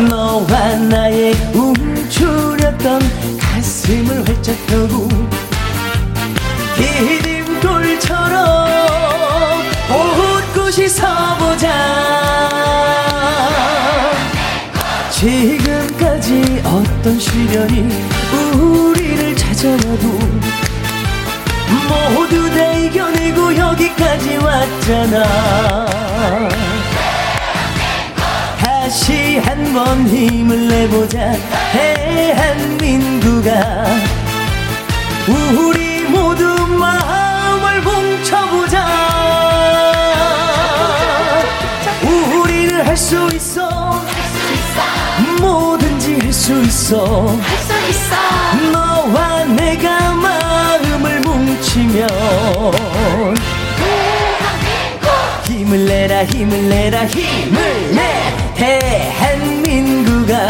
[0.09, 5.07] 너와 나의 움츠렸던 가슴을 활짝 펴고
[10.77, 11.67] 웃고 씻어보자.
[15.09, 17.89] 지금까지 어떤 시련이
[18.55, 20.19] 우리를 찾아와도
[22.13, 25.87] 모두 다 이겨내고 여기까지 왔잖아.
[28.59, 31.33] 다시 한번 힘을 내보자.
[31.73, 33.49] 대한민국아
[35.27, 35.86] 우리
[46.47, 46.95] 뭐든지
[47.41, 48.15] 할수 있어.
[48.71, 52.07] 너와 내가 마음을 뭉치면
[55.45, 58.33] 힘을 내라 힘을 내라 힘을 내.
[58.55, 60.49] 대한민국아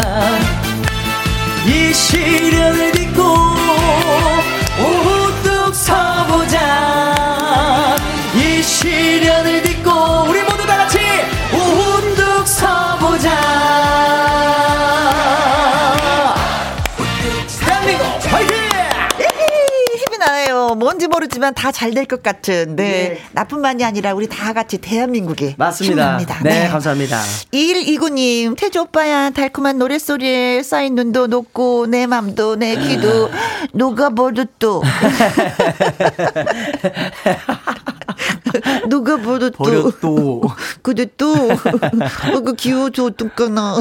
[1.66, 3.22] 이 시련을 딛고
[4.80, 7.96] 우뚝 서보자.
[8.36, 9.90] 이 시련을 딛고
[10.28, 11.00] 우리 모두 다 같이
[11.52, 13.57] 우뚝 서보자
[20.88, 22.74] 뭔지 모르지만 다 잘 될 것 같은.
[22.74, 23.20] 네.
[23.32, 25.94] 나뿐만이 아니라 우리 다 같이 대한민국에 맞습니다.
[26.18, 26.40] 힘납니다.
[26.42, 27.20] 네, 감사합니다.
[27.52, 33.28] 2129님, 태주 오빠야, 달콤한 노랫소리에 쌓인 눈도 녹고, 내 맘도, 내 귀도,
[33.74, 34.82] 녹아버렸도.
[38.88, 39.50] 누가 버렸도.
[39.62, 40.42] 버렸도.
[40.82, 43.76] 근데 또, 어, 그 어떡하나.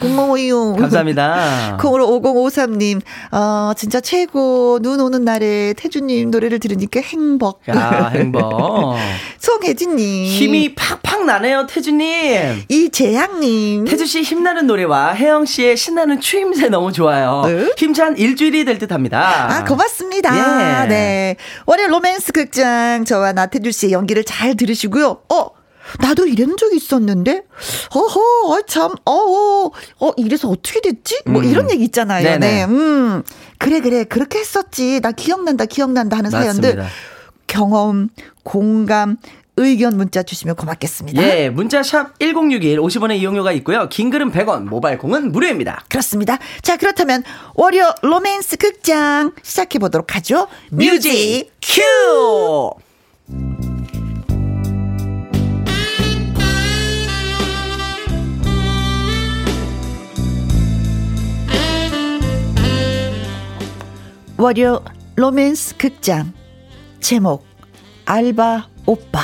[0.00, 0.74] 고마워요.
[0.76, 1.78] 감사합니다.
[1.80, 3.00] 콩으로 5053님,
[3.32, 4.78] 어, 진짜 최고.
[4.82, 7.62] 눈 오는 날에 태주님 노래를 들으니까 행복.
[7.68, 8.96] 야, 행복.
[9.38, 10.26] 송혜진님.
[10.26, 12.64] 힘이 팍팍 나네요, 태주님.
[12.68, 13.84] 이재양님.
[13.84, 17.42] 태주 씨 힘나는 노래와 혜영 씨의 신나는 추임새 너무 좋아요.
[17.46, 17.72] 네?
[17.76, 19.46] 힘찬 일주일이 될 듯 합니다.
[19.48, 20.82] 아, 고맙습니다.
[20.84, 20.88] 예.
[20.88, 21.36] 네.
[21.66, 25.22] 월요 로맨스 극장 저와 나태주 씨의 연기를 잘 들으시고요.
[25.28, 25.46] 어,
[26.00, 27.44] 나도 이런 적 있었는데,
[27.94, 29.70] 어허, 어, 참, 어,
[30.00, 31.20] 어, 이래서 어떻게 됐지?
[31.26, 31.48] 뭐 음.
[31.48, 32.22] 이런 얘기 있잖아요.
[32.22, 32.38] 네네.
[32.38, 32.64] 네.
[32.64, 33.22] 음,
[33.58, 35.00] 그래, 그래, 그렇게 했었지.
[35.00, 36.76] 나 기억난다, 기억난다 하는 사연들.
[36.76, 36.88] 맞습니다.
[37.46, 38.08] 경험,
[38.44, 39.16] 공감,
[39.56, 41.22] 의견 문자 주시면 고맙겠습니다.
[41.22, 43.88] 예, 문자 샵 1061, 50원의 이용료가 있고요.
[43.90, 45.84] 긴 글은 100원, 모바일 콩은 무료입니다.
[45.88, 46.38] 그렇습니다.
[46.62, 47.22] 자, 그렇다면
[47.54, 50.48] 월요 로맨스 극장 시작해 보도록 하죠.
[50.70, 52.70] 뮤직 큐!
[64.42, 64.84] 월요
[65.14, 66.32] 로맨스 극장
[66.98, 67.46] 제목
[68.06, 69.20] 알바 오빠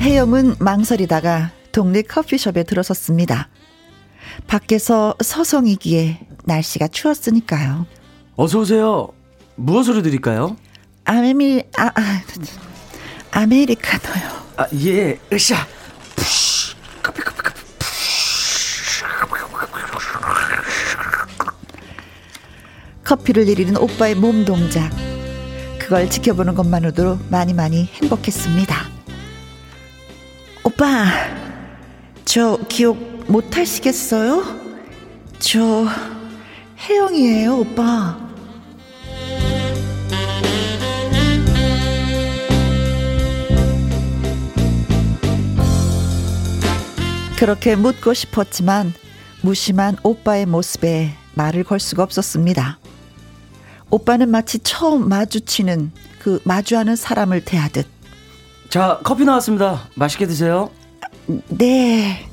[0.00, 3.48] 혜영은 망설이다가 동네 커피숍에 들어섰습니다.
[4.48, 7.86] 밖에서 서성이기에 날씨가 추웠으니까요.
[8.34, 9.10] 어서 오세요.
[9.54, 10.56] 무엇으로 드릴까요?
[11.04, 12.22] 아메미 아, 아
[13.30, 14.30] 아메리카노요.
[14.56, 15.20] 아, 예.
[15.32, 15.54] 으쌰.
[23.06, 24.90] 커피를 내리는 오빠의 몸 동작.
[25.78, 28.76] 그걸 지켜보는 것만으로도 많이 많이 행복했습니다.
[30.64, 31.06] 오빠,
[32.24, 32.96] 저 기억
[33.28, 34.42] 못 하시겠어요?
[35.38, 35.86] 저
[36.80, 38.25] 혜영이에요, 오빠.
[47.38, 48.94] 그렇게 묻고 싶었지만
[49.42, 52.78] 무심한 오빠의 모습에 말을 걸 수가 없었습니다.
[53.90, 57.86] 오빠는 마치 처음 마주치는 그 마주하는 사람을 대하듯
[58.68, 59.88] 자, 커피 나왔습니다.
[59.94, 60.70] 맛있게 드세요.
[61.48, 62.28] 네.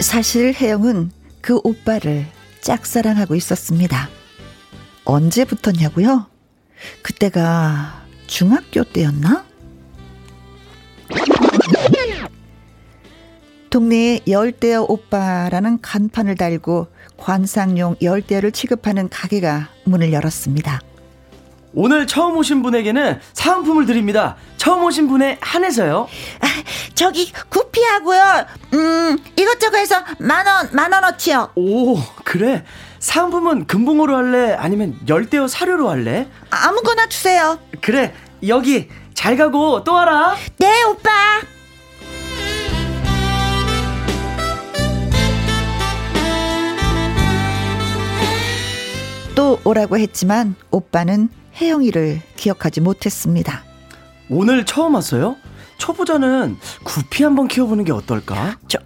[0.00, 2.26] 사실 혜영은 그 오빠를
[2.60, 4.08] 짝사랑하고 있었습니다.
[5.04, 6.31] 언제부터냐고요?
[7.02, 9.44] 그때가 중학교 때였나?
[13.70, 20.80] 동네에 열대어 오빠라는 간판을 달고 관상용 열대어를 취급하는 가게가 문을 열었습니다.
[21.74, 24.36] 오늘 처음 오신 분에게는 사은품을 드립니다.
[24.58, 26.06] 처음 오신 분에 한해서요.
[26.40, 26.46] 아,
[26.94, 28.44] 저기 구피하고요.
[28.74, 31.52] 음 이것저것 해서 만 원 만 원어치요.
[31.54, 32.64] 오, 그래.
[33.02, 34.52] 사은품은 금붕어로 할래?
[34.54, 36.28] 아니면 열대어 사료로 할래?
[36.50, 37.58] 아무거나 주세요.
[37.80, 38.14] 그래.
[38.46, 40.36] 여기 잘 가고 또 와라.
[40.58, 41.10] 네 오빠.
[49.34, 51.28] 또 오라고 했지만 오빠는
[51.60, 53.64] 혜영이를 기억하지 못했습니다.
[54.30, 55.36] 오늘 처음 왔어요?
[55.78, 58.58] 초보자는 구피 한번 키워보는 게 어떨까?
[58.68, 58.78] 저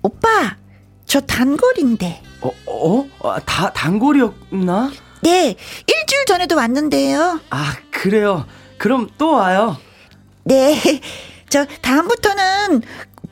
[0.00, 0.56] 오빠
[1.04, 2.31] 저 단골인데.
[2.42, 3.06] 어, 어?
[3.20, 4.90] 아, 다 단골이었나?
[5.22, 7.40] 네 일주일 전에도 왔는데요.
[7.50, 8.44] 아, 그래요.
[8.78, 9.76] 그럼 또 와요.
[10.44, 10.80] 네.
[11.48, 12.82] 저 다음부터는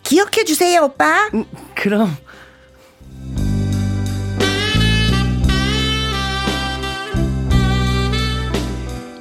[0.02, 1.28] 기억해 주세요, 오빠.
[1.34, 1.44] 음,
[1.74, 2.16] 그럼.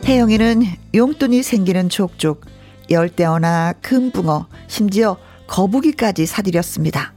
[0.06, 0.64] 혜영이는
[0.96, 2.46] 용돈이 생기는 족족
[2.90, 5.18] 열대어나 금붕어 심지어
[5.48, 7.14] 거북이까지 사들였습니다.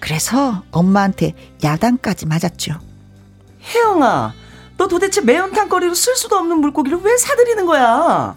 [0.00, 2.74] 그래서 엄마한테 야단까지 맞았죠.
[3.62, 4.32] 혜영아,
[4.76, 8.36] 너 도대체 매운탕거리로 쓸 수도 없는 물고기를 왜 사들이는 거야?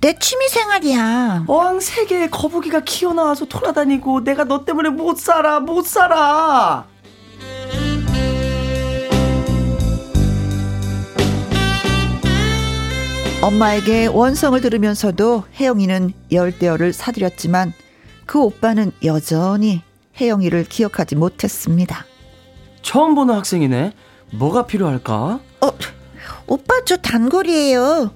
[0.00, 1.44] 내 취미 생활이야.
[1.48, 6.86] 어항 세 개에 거북이가 키워나와서 돌아다니고 내가 너 때문에 못 살아, 못 살아.
[13.40, 17.72] 엄마에게 원성을 들으면서도 혜영이는 열대어를 사들였지만
[18.26, 19.82] 그 오빠는 여전히
[20.20, 22.04] 혜영이를 기억하지 못했습니다.
[22.82, 23.92] 처음 보는 학생이네.
[24.32, 25.40] 뭐가 필요할까?
[25.60, 25.70] 어,
[26.46, 28.12] 오빠 저 단골이에요.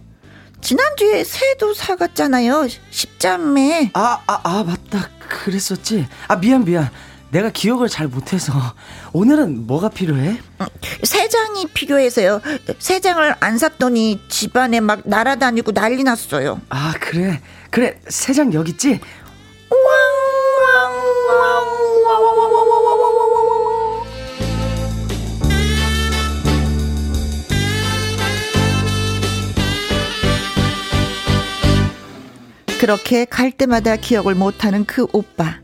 [0.60, 2.68] 지난주에 새도 사갔잖아요.
[2.90, 3.90] 십자매.
[3.94, 5.08] 아, 아, 아, 맞다.
[5.28, 6.06] 그랬었지.
[6.28, 6.88] 아, 미안, 미안.
[7.30, 8.52] 내가 기억을 잘 못해서.
[9.14, 10.38] 오늘은 뭐가 필요해?
[11.02, 12.42] 세 장이 필요해서요.
[12.78, 16.60] 세 장을 안 샀더니 집안에 막 날아다니고 난리 났어요.
[16.68, 17.40] 아, 그래.
[17.70, 19.00] 그래, 세 장 여기 있지?
[32.82, 35.60] 그렇게 갈 때마다 기억을 못하는 그 오빠.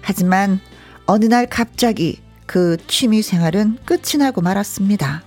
[0.00, 0.58] 하지만
[1.04, 5.22] 어느 날 갑자기 그 취미 생활은 끝이 나고 말았습니다.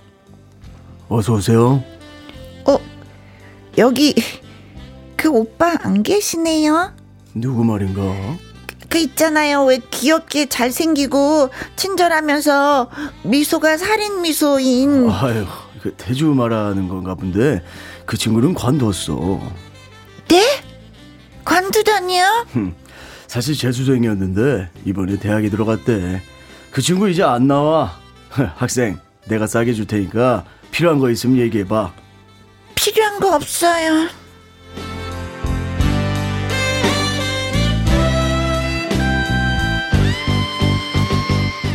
[1.08, 1.84] 어서 오세요.
[2.64, 2.78] 어,
[3.78, 4.16] 여기
[5.16, 6.92] 그 오빠 안 계시네요.
[7.32, 8.02] 누구 말인가?
[8.88, 9.66] 그 있잖아요.
[9.66, 12.90] 왜 귀엽게 잘생기고 친절하면서
[13.22, 15.08] 미소가 살인 미소인.
[15.08, 15.46] 아유,
[15.80, 17.62] 그 태주 말하는 건가 본데
[18.04, 19.40] 그 친구는 관뒀어.
[20.26, 20.65] 네?
[21.56, 22.46] 관두다니요?
[23.26, 26.20] 사실 재수생이었는데 이번에 대학에 들어갔대.
[26.70, 27.98] 그 친구 이제 안 나와.
[28.56, 31.94] 학생, 내가 싸게 줄 테니까 필요한 거 있으면 얘기해 봐.
[32.74, 34.08] 필요한 거 없어요.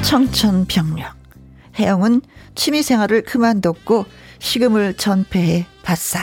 [0.04, 1.16] 청천벽력.
[1.80, 2.22] 혜영은
[2.54, 4.06] 취미생활을 그만뒀고
[4.38, 6.22] 식음을 전폐해 바싹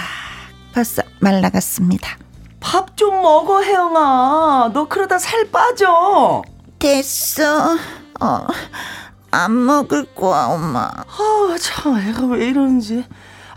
[0.72, 2.18] 바싹 말라갔습니다.
[2.60, 4.70] 밥 좀 먹어, 혜영아.
[4.74, 6.42] 너 그러다 살 빠져.
[6.78, 7.76] 됐어.
[8.20, 8.46] 어,
[9.30, 10.90] 안 먹을 거야, 엄마.
[10.90, 13.04] 아, 참, 애가 왜 이러는지.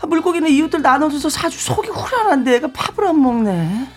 [0.06, 3.88] 물고기는 이웃들 나눠줘서 사주 속이 후련한데 애가 밥을 안 먹네.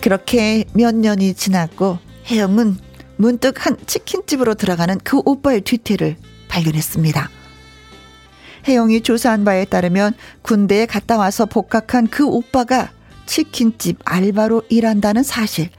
[0.00, 1.98] 그렇게 몇 년이 지났고
[2.30, 2.78] 혜영은
[3.16, 6.16] 문득 한 치킨집으로 들어가는 그 오빠의 뒤태를
[6.48, 7.28] 발견했습니다.
[8.66, 12.90] 혜영이 조사한 바에 따르면 군대에 갔다 와서 복학한 그 오빠가
[13.26, 15.70] 치킨집 알바로 일한다는 사실.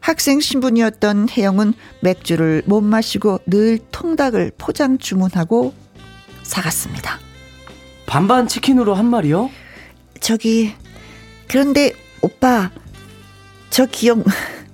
[0.00, 5.74] 학생 신분이었던 혜영은 맥주를 못 마시고 늘 통닭을 포장 주문하고
[6.42, 7.18] 사갔습니다.
[8.06, 9.50] 반반 치킨으로 한 마리요?
[10.20, 10.72] 저기
[11.46, 12.70] 그런데 오빠
[13.70, 14.24] 저 기억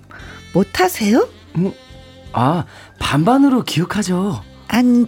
[0.54, 1.28] 못 하세요?
[1.56, 1.72] 음,
[2.32, 2.64] 아
[2.98, 4.42] 반반으로 기억하죠.
[4.68, 5.06] 아니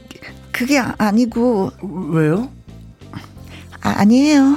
[0.57, 1.71] 그게 아- 아니고
[2.13, 2.51] 왜요?
[3.83, 4.57] 아, 아니에요.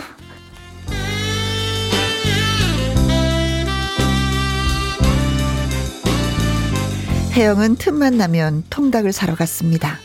[7.33, 9.97] 혜영은 틈만 나면 통닭을 사러 갔습니다.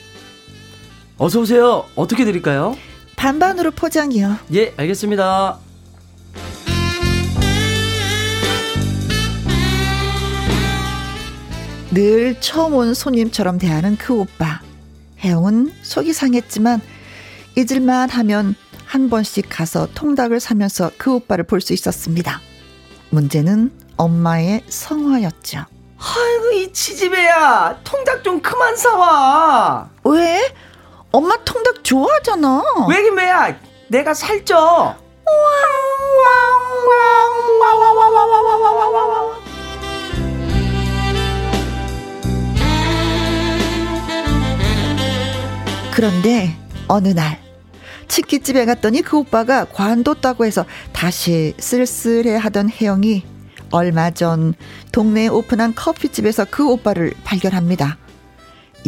[1.17, 1.87] 어서 오세요.
[1.95, 2.77] 어떻게 드릴까요?
[3.15, 4.37] 반반으로 포장이요.
[4.55, 5.59] 예, 알겠습니다.
[11.93, 14.64] 늘 처음 온 손님처럼 대하는 그 오빠.
[15.25, 16.81] 혜영은 속이 상했지만
[17.57, 18.55] 잊을만 하면
[18.85, 22.41] 한 번씩 가서 통닭을 사면서 그 오빠를 볼 수 있었습니다.
[23.11, 25.65] 문제는 엄마의 성화였죠.
[25.99, 29.89] 아이고 이 치집애야 통닭 좀 그만 사와.
[30.05, 30.53] 왜?
[31.13, 32.63] 엄마 통닭 좋아하잖아.
[32.89, 33.57] 왜긴 왜야?
[33.89, 34.97] 내가 살쪄.
[45.95, 46.51] 그런데
[46.89, 47.41] 어느 날
[48.09, 53.23] 치킨집에 갔더니 그 오빠가 관뒀다고 해서 다시 쓸쓸해 하던 혜영이
[53.71, 54.55] 얼마 전
[54.91, 57.97] 동네에 오픈한 커피집에서 그 오빠를 발견합니다.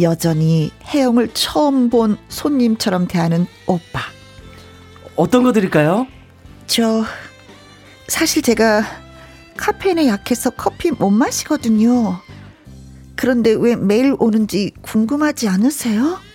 [0.01, 4.01] 여전히 혜영을 처음 본 손님처럼 대하는 오빠.
[5.15, 6.07] 어떤 거 드릴까요?
[6.67, 7.05] 저
[8.09, 8.83] 사실 제가
[9.55, 12.19] 카페인에 약해서 커피 못 마시거든요.
[13.15, 16.26] 그런데 왜 매일 오는지 궁금하지 않으세요?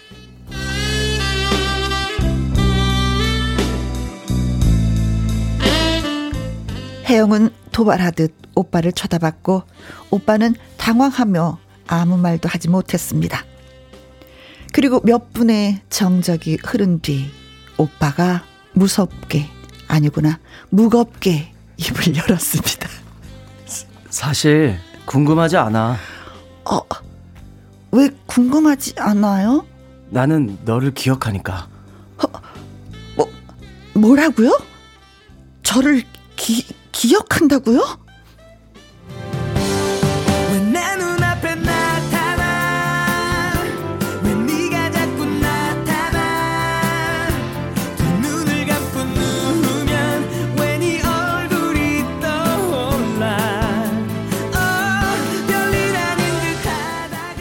[7.12, 9.64] 혜영은 도발하듯 오빠를 쳐다봤고
[10.10, 13.44] 오빠는 당황하며 아무 말도 하지 못했습니다.
[14.72, 17.30] 그리고 몇 분의 정적이 흐른 뒤
[17.76, 18.42] 오빠가
[18.72, 19.46] 무섭게
[19.88, 20.40] 아니구나
[20.70, 22.88] 무겁게 입을 열었습니다.
[24.08, 25.98] 사실 궁금하지 않아.
[26.64, 26.80] 어,
[27.90, 29.66] 왜 궁금하지 않아요?
[30.08, 31.68] 나는 너를 기억하니까.
[33.16, 33.30] 뭐
[33.92, 34.58] 뭐라고요?
[35.62, 36.04] 저를
[36.36, 37.80] 기, 기억한다고요?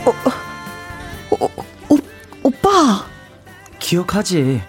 [0.03, 0.13] 어
[1.29, 1.49] 오,
[1.89, 1.99] 오,
[2.43, 3.05] 오빠
[3.79, 4.61] 기억하지.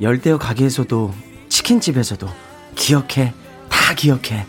[0.00, 1.14] 열대어 가게에서도
[1.48, 2.28] 치킨집에서도
[2.74, 3.32] 기억해.
[3.84, 4.46] 다 기억해.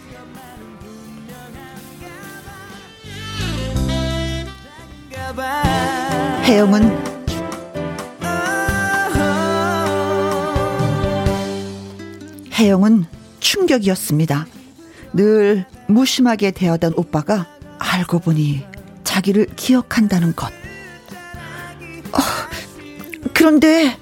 [6.46, 7.04] 혜영은
[12.54, 13.06] 혜영은
[13.42, 14.46] 충격이었습니다.
[15.12, 17.46] 늘 무심하게 대하던 오빠가
[17.78, 18.64] 알고 보니
[19.04, 20.48] 자기를 기억한다는 것.
[22.14, 22.20] 어,
[23.34, 23.98] 그런데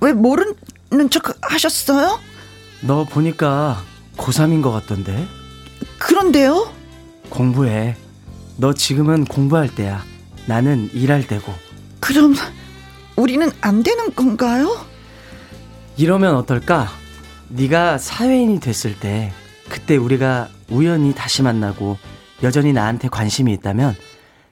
[0.00, 2.20] 왜 모르는 척 하셨어요?
[2.82, 3.82] 너 보니까
[4.26, 5.26] 고3인 것 같던데.
[5.98, 6.72] 그런데요?
[7.28, 7.96] 공부해.
[8.56, 10.04] 너 지금은 공부할 때야.
[10.46, 11.52] 나는 일할 때고.
[12.00, 12.34] 그럼
[13.16, 14.84] 우리는 안 되는 건가요?
[15.96, 16.88] 이러면 어떨까?
[17.48, 19.32] 네가 사회인이 됐을 때
[19.68, 21.96] 그때 우리가 우연히 다시 만나고
[22.42, 23.94] 여전히 나한테 관심이 있다면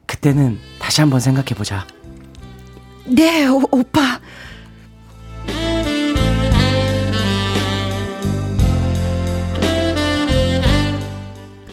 [0.06, 1.86] 그때는 다시 한번 생각해 보자.
[3.04, 4.20] 네, 오, 오빠.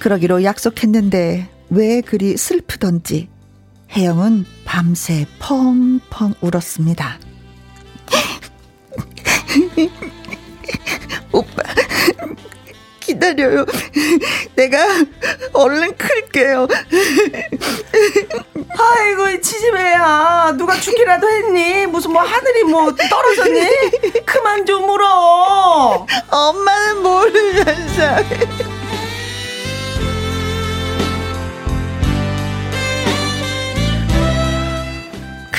[0.02, 3.30] 그러기로 약속했는데 왜 그리 슬프던지
[3.96, 7.20] 혜영은 밤새 펑펑 울었습니다.
[11.32, 11.62] 오빠
[13.00, 13.66] 기다려요.
[14.56, 14.80] 내가
[15.54, 16.68] 얼른 클게요.
[18.80, 21.86] 아이고 이 치집애야 누가 죽기라도 했니?
[21.86, 23.68] 무슨 뭐 하늘이 뭐 떨어졌니?
[24.26, 26.08] 그만 좀 울어.
[26.32, 28.71] 엄마는 모르면서.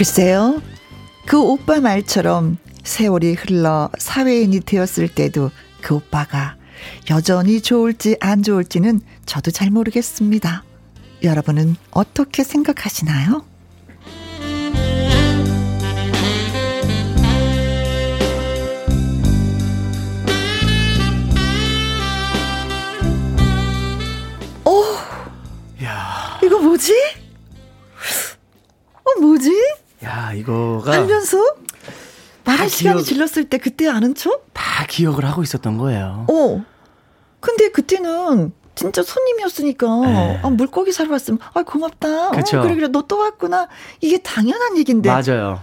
[0.02, 0.60] 글쎄요.
[1.26, 6.56] 그 오빠 말처럼 세월이 흘러 사회인이 되었을 때도 그 오빠가
[7.08, 10.64] 여전히 좋을지 안 좋을지는 저도 잘 모르겠습니다.
[11.22, 13.44] 여러분은 어떻게 생각하시나요?
[24.64, 24.72] 어,
[25.84, 26.92] 야, 이거 뭐지?
[29.04, 29.81] 어, 뭐지?
[30.04, 31.38] 야 이거가 알면서
[32.44, 34.46] 말할 다 시간이 기억- 질렀을 때 그때 아는 척?
[34.52, 36.26] 다 기억을 하고 있었던 거예요.
[36.28, 36.64] 어.
[37.40, 40.40] 근데 그때는 진짜 손님이었으니까 네.
[40.42, 42.30] 아, 물고기 사러 왔으면 아 고맙다.
[42.30, 42.58] 그쵸.
[42.58, 43.68] 어, 그래 그래 너 또 왔구나.
[44.00, 45.60] 이게 당연한 얘긴데 맞아요.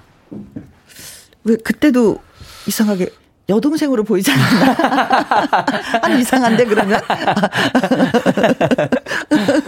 [1.43, 2.19] 왜 그때도
[2.67, 3.09] 이상하게
[3.49, 4.75] 여동생으로 보이지 않나?
[6.03, 7.01] 아니 이상한데 그러면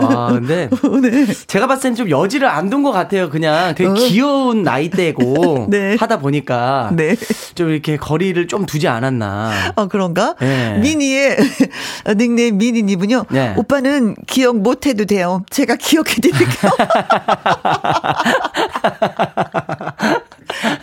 [0.00, 0.68] 아, 근데
[1.02, 1.26] 네.
[1.46, 3.28] 제가 봤을 땐 좀 여지를 안 둔 것 같아요.
[3.30, 3.94] 그냥 되게 어.
[3.94, 5.96] 귀여운 나이대고 네.
[5.98, 7.16] 하다 보니까 네.
[7.54, 9.52] 좀 이렇게 거리를 좀 두지 않았나.
[9.76, 10.34] 어 그런가?
[10.40, 10.78] 네.
[10.78, 11.36] 미니의
[12.16, 13.24] 닉네임 미니님은요.
[13.30, 13.54] 네.
[13.56, 15.42] 오빠는 기억 못해도 돼요.
[15.50, 16.70] 제가 기억해드릴게요.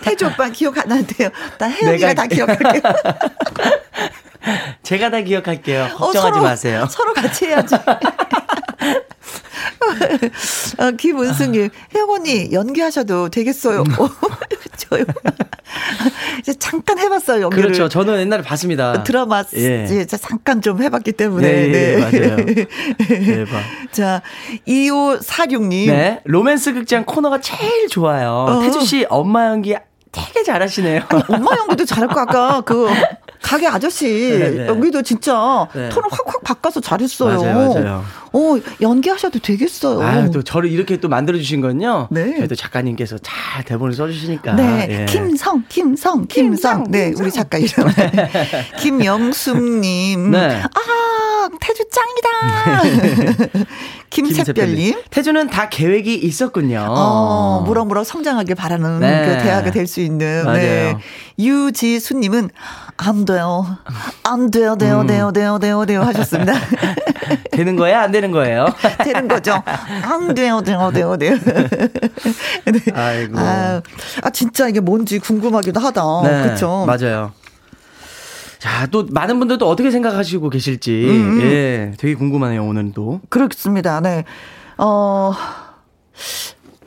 [0.04, 1.30] 태주 오빠 기억 안 나는데요.
[1.58, 2.82] 나 혜영이가 내가- 다 기억할게요.
[4.84, 5.84] 제가 다 기억할게요.
[5.94, 6.88] 어, 걱정하지 서로- 마세요.
[6.90, 7.76] 서로 같이 해야지.
[10.78, 13.82] 어, 김은승님, 혜영 언니 연기하셔도 되겠어요.
[13.82, 14.10] 어,
[14.78, 15.04] 저요.
[16.40, 17.64] 이제 잠깐 해봤어요 연기를.
[17.64, 17.90] 그렇죠.
[17.90, 19.04] 저는 옛날에 봤습니다.
[19.04, 19.86] 드라마 예.
[19.86, 21.48] 이제 잠깐 좀 해봤기 때문에.
[21.48, 22.36] 네, 예, 맞아요.
[23.08, 23.62] 대박.
[23.92, 24.22] 자,
[24.68, 25.88] 2546님.
[25.88, 26.22] 네.
[26.26, 28.46] 로맨스 극장 코너가 제일 좋아요.
[28.50, 28.62] 어.
[28.62, 29.76] 태주 씨 엄마 연기
[30.12, 31.04] 되게 잘하시네요.
[31.30, 32.90] 엄마 연기도 잘했고 아까 그
[33.42, 34.68] 가게 아저씨 네, 네.
[34.68, 35.90] 연기도 진짜 네.
[35.90, 37.42] 톤을 확확 바꿔서 잘했어요.
[37.42, 38.06] 맞아요, 맞아요.
[38.34, 40.02] 어 연기하셔도 되겠어요.
[40.02, 42.08] 아유, 또 저를 이렇게 또 만들어주신 건요.
[42.12, 42.36] 네.
[42.38, 44.54] 저희 또 작가님께서 잘 대본을 써주시니까.
[44.54, 45.06] 네, 예.
[45.06, 46.86] 김성, 김성, 김성.
[46.90, 47.88] 네, 우리 작가 이름.
[48.80, 50.32] 김영숙님.
[50.32, 50.62] 네.
[50.64, 53.66] 아, 태주 짱이다.
[54.10, 55.02] 김샛별님.
[55.10, 56.86] 태주는 다 계획이 있었군요.
[56.90, 59.26] 어, 무럭무럭 성장하길 바라는 네.
[59.38, 60.46] 그 대화가 될 수 있는.
[60.46, 60.58] 맞아요.
[60.62, 60.98] 네.
[61.40, 62.50] 유지수님은
[63.04, 63.66] 안 돼요.
[64.24, 65.08] 안 돼요, 돼요, 음.
[65.08, 66.54] 돼요, 돼요, 돼요, 돼요 하셨습니다.
[67.52, 67.98] 되는 거예요?
[67.98, 68.68] 안 되는 거예요?
[69.04, 69.64] 되는 거죠.
[69.66, 71.36] 안 돼요, 돼요, 돼요, 돼요.
[71.42, 72.94] 네.
[72.94, 73.40] 아이고.
[73.40, 73.82] 아,
[74.22, 76.04] 아, 진짜 이게 뭔지 궁금하기도 하다.
[76.24, 76.86] 네, 그쵸?
[76.86, 77.32] 맞아요.
[78.60, 81.42] 자, 또 많은 분들도 어떻게 생각하시고 계실지 음.
[81.42, 83.22] 예, 되게 궁금하네요, 오늘도.
[83.30, 84.00] 그렇습니다.
[84.02, 84.26] 네.
[84.78, 85.34] 어,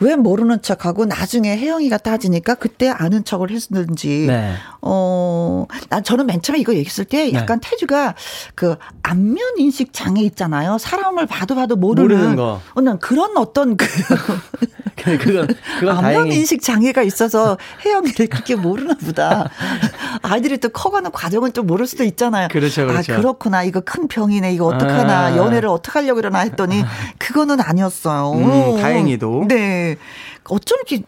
[0.01, 4.27] 왜 모르는 척하고 나중에 혜영이가 따지니까 그때 아는 척을 했는지.
[4.29, 4.55] 네.
[4.87, 8.15] 어, 난 저는 맨 처음에 이거 얘기했을 때 약간 태주가
[8.55, 10.77] 그 안면 인식 장애 있잖아요.
[10.77, 12.09] 사람을 봐도 봐도 모르는.
[12.09, 12.61] 모르는 거.
[12.75, 13.87] 어, 난 그런 어떤 그
[15.19, 15.49] 그건
[15.81, 19.49] 그건 안면 인식 장애가 있어서 혜영이를 그렇게 모르나 보다.
[20.23, 22.49] 아이들이 또 커가는 과정은 좀 모를 수도 있잖아요.
[22.49, 23.15] 그렇죠, 그렇죠.
[23.15, 23.63] 아, 그렇구나.
[23.65, 24.53] 이거 큰 병이네.
[24.53, 25.27] 이거 어떡하나.
[25.29, 25.37] 아.
[25.37, 26.85] 연애를 어떡하려고 그러나 했더니
[27.19, 28.33] 그거는 아니었어요.
[28.33, 29.47] 음, 다행히도.
[29.49, 29.97] 네.
[30.45, 31.05] 어쩜 이렇게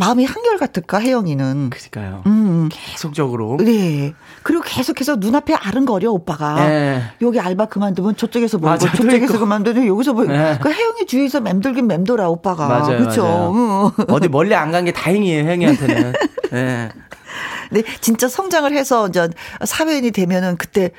[0.00, 1.68] 마음이 한결같을까, 혜영이는.
[1.68, 2.22] 그러니까요.
[2.26, 2.70] 음.
[2.72, 3.58] 계속적으로.
[3.60, 4.14] 네.
[4.42, 6.54] 그리고 계속해서 눈앞에 아른거려, 오빠가.
[6.66, 7.02] 네.
[7.20, 9.38] 여기 알바 그만두면 저쪽에서 보고, 맞아, 저쪽에서.
[9.38, 10.24] 그만두면 여기서 보고.
[10.32, 10.58] 네.
[10.62, 12.66] 그 혜영이 주위에서 맴돌긴 맴돌아, 오빠가.
[12.66, 13.22] 맞아요, 그쵸.
[13.22, 13.92] 맞아요.
[13.98, 14.04] 응.
[14.08, 16.12] 어디 멀리 안 간 게 다행이에요, 혜영이한테는.
[16.54, 16.88] 예.
[17.70, 19.28] 네, 진짜 성장을 해서 이제
[19.64, 20.90] 사회인이 되면은 그때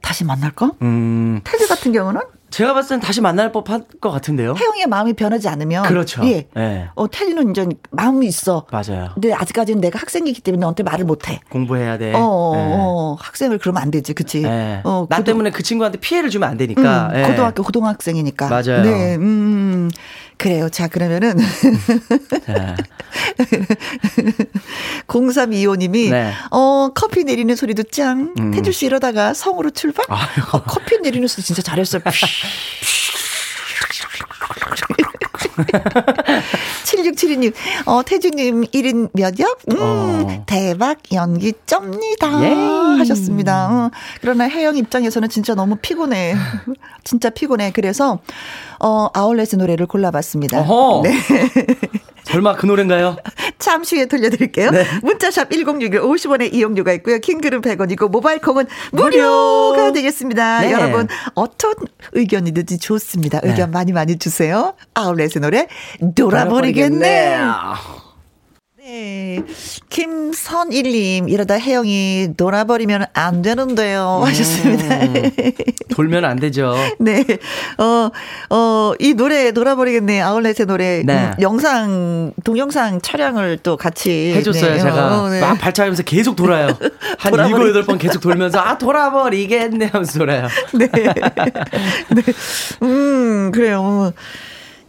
[0.00, 0.72] 다시 만날까?
[0.82, 2.20] 음, 태주 같은 경우는
[2.56, 4.54] 제가 봤을 땐 다시 만날 법할 것 같은데요.
[4.58, 6.22] 혜영이의 마음이 변하지 않으면 그렇죠.
[6.24, 6.48] 예.
[6.56, 6.88] 예.
[6.94, 8.64] 어, 태주는 이제 마음이 있어.
[8.72, 9.10] 맞아요.
[9.12, 11.38] 근데 아직까지는 내가 학생이기 때문에 너한테 말을 못 해.
[11.50, 12.14] 공부해야 돼.
[12.14, 12.60] 어, 어, 예.
[12.72, 14.14] 어, 학생을 그러면 안 되지.
[14.14, 14.42] 그치?
[14.42, 14.80] 예.
[14.84, 17.10] 어, 나 고등- 때문에 그 친구한테 피해를 주면 안 되니까.
[17.12, 17.22] 음, 예.
[17.28, 18.48] 고등학교 고등학생이니까.
[18.48, 18.82] 맞아요.
[18.82, 19.90] 네, 음,
[20.38, 20.68] 그래요.
[20.68, 21.38] 자, 그러면은
[22.44, 22.76] 자,
[25.08, 26.32] 0325님이 네.
[26.50, 28.34] 어 커피 내리는 소리도 짱.
[28.38, 28.50] 음.
[28.50, 30.04] 태주 씨 이러다가 성으로 출발?
[30.08, 30.16] 어,
[30.64, 32.02] 커피 내리는 소리 진짜 잘했어요.
[36.96, 37.52] 7672님,
[37.86, 39.58] 어, 태주님 1인 몇 역?
[39.70, 40.44] 음, 어.
[40.46, 42.42] 대박 연기 쩝니다.
[42.44, 42.54] 예.
[42.98, 43.68] 하셨습니다.
[43.70, 43.90] 어,
[44.20, 46.34] 그러나 혜영 입장에서는 진짜 너무 피곤해.
[47.04, 47.72] 진짜 피곤해.
[47.72, 48.18] 그래서,
[48.80, 50.60] 어, 아울렛의 노래를 골라봤습니다.
[50.60, 51.02] 어허.
[51.02, 51.12] 네.
[52.36, 53.16] 설마 그 노래인가요?
[53.58, 54.70] 잠시 후에 들려드릴게요.
[54.70, 54.84] 네.
[55.02, 57.18] 문자샵 1061 50원의 이용료가 있고요.
[57.18, 59.92] 킹글은 100원이고 모바일 콩은 무료가 무료.
[59.92, 60.60] 되겠습니다.
[60.60, 60.72] 네.
[60.72, 61.72] 여러분 어떤
[62.12, 63.40] 의견이든지 좋습니다.
[63.42, 64.74] 의견 많이 많이 주세요.
[64.94, 65.66] 아울렛의 노래
[66.14, 67.38] 돌아버리겠네.
[68.86, 69.42] 네.
[69.88, 74.20] 김선일님, 이러다 혜영이 놀아버리면 안 되는데요.
[74.22, 74.28] 음.
[74.28, 75.00] 하셨습니다.
[75.92, 76.76] 돌면 안 되죠.
[77.00, 77.24] 네.
[77.78, 78.10] 어,
[78.54, 80.20] 어, 이 노래 놀아버리겠네.
[80.20, 81.02] 아울렛의 노래.
[81.04, 81.16] 네.
[81.16, 84.32] 음, 영상, 동영상 촬영을 또 같이.
[84.36, 84.78] 해줬어요, 네.
[84.78, 85.20] 제가.
[85.20, 85.40] 어, 네.
[85.40, 86.68] 막 발차하면서 계속 돌아요.
[87.18, 90.46] 한 일곱, 여덟 번 계속 돌면서, 아, 돌아버리겠네 하면서 돌아요.
[90.78, 90.86] 네.
[90.86, 92.22] 네.
[92.82, 94.12] 음, 그래요.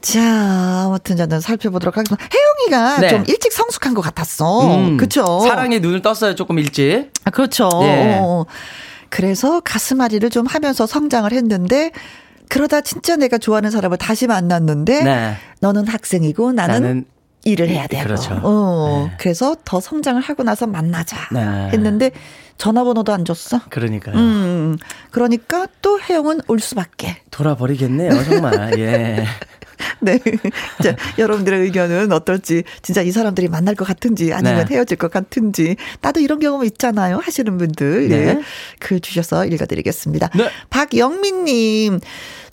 [0.01, 2.27] 자, 아무튼 저는 살펴보도록 하겠습니다.
[2.33, 3.09] 혜영이가 네.
[3.09, 4.77] 좀 일찍 성숙한 것 같았어.
[4.77, 5.41] 음, 그쵸?
[5.41, 7.11] 사랑에 눈을 떴어요, 조금 일찍.
[7.25, 7.69] 아, 그렇죠.
[7.83, 8.17] 예.
[8.21, 8.45] 어,
[9.09, 11.91] 그래서 가슴앓이를 좀 하면서 성장을 했는데
[12.49, 15.35] 그러다 진짜 내가 좋아하는 사람을 다시 만났는데 네.
[15.59, 17.05] 너는 학생이고 나는, 나는
[17.43, 18.03] 일을 해야 되고.
[18.03, 18.39] 그렇죠.
[18.43, 19.17] 어, 네.
[19.19, 21.41] 그래서 더 성장을 하고 나서 만나자 네.
[21.73, 22.11] 했는데
[22.57, 23.61] 전화번호도 안 줬어.
[23.69, 24.15] 그러니까요.
[24.15, 24.77] 음,
[25.11, 27.17] 그러니까 또 혜영은 올 수밖에.
[27.31, 28.79] 돌아버리겠네요, 정말.
[28.79, 29.25] 예.
[29.99, 30.19] 네.
[30.83, 34.75] 자, 여러분들의 의견은 어떨지, 진짜 이 사람들이 만날 것 같은지, 아니면 네.
[34.75, 37.19] 헤어질 것 같은지, 나도 이런 경험 있잖아요.
[37.19, 38.09] 하시는 분들.
[38.09, 38.15] 네.
[38.15, 38.41] 예.
[38.79, 40.29] 글 주셔서 읽어드리겠습니다.
[40.35, 40.49] 네.
[40.69, 41.99] 박영민님,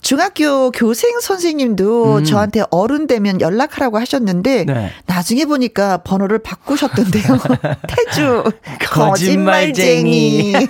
[0.01, 2.23] 중학교 교생 선생님도 음.
[2.23, 4.91] 저한테 어른 되면 연락하라고 하셨는데, 네.
[5.07, 7.23] 나중에 보니까 번호를 바꾸셨던데요.
[7.87, 8.43] 태주,
[8.81, 10.53] 거짓말쟁이.
[10.53, 10.67] 거짓말쟁이.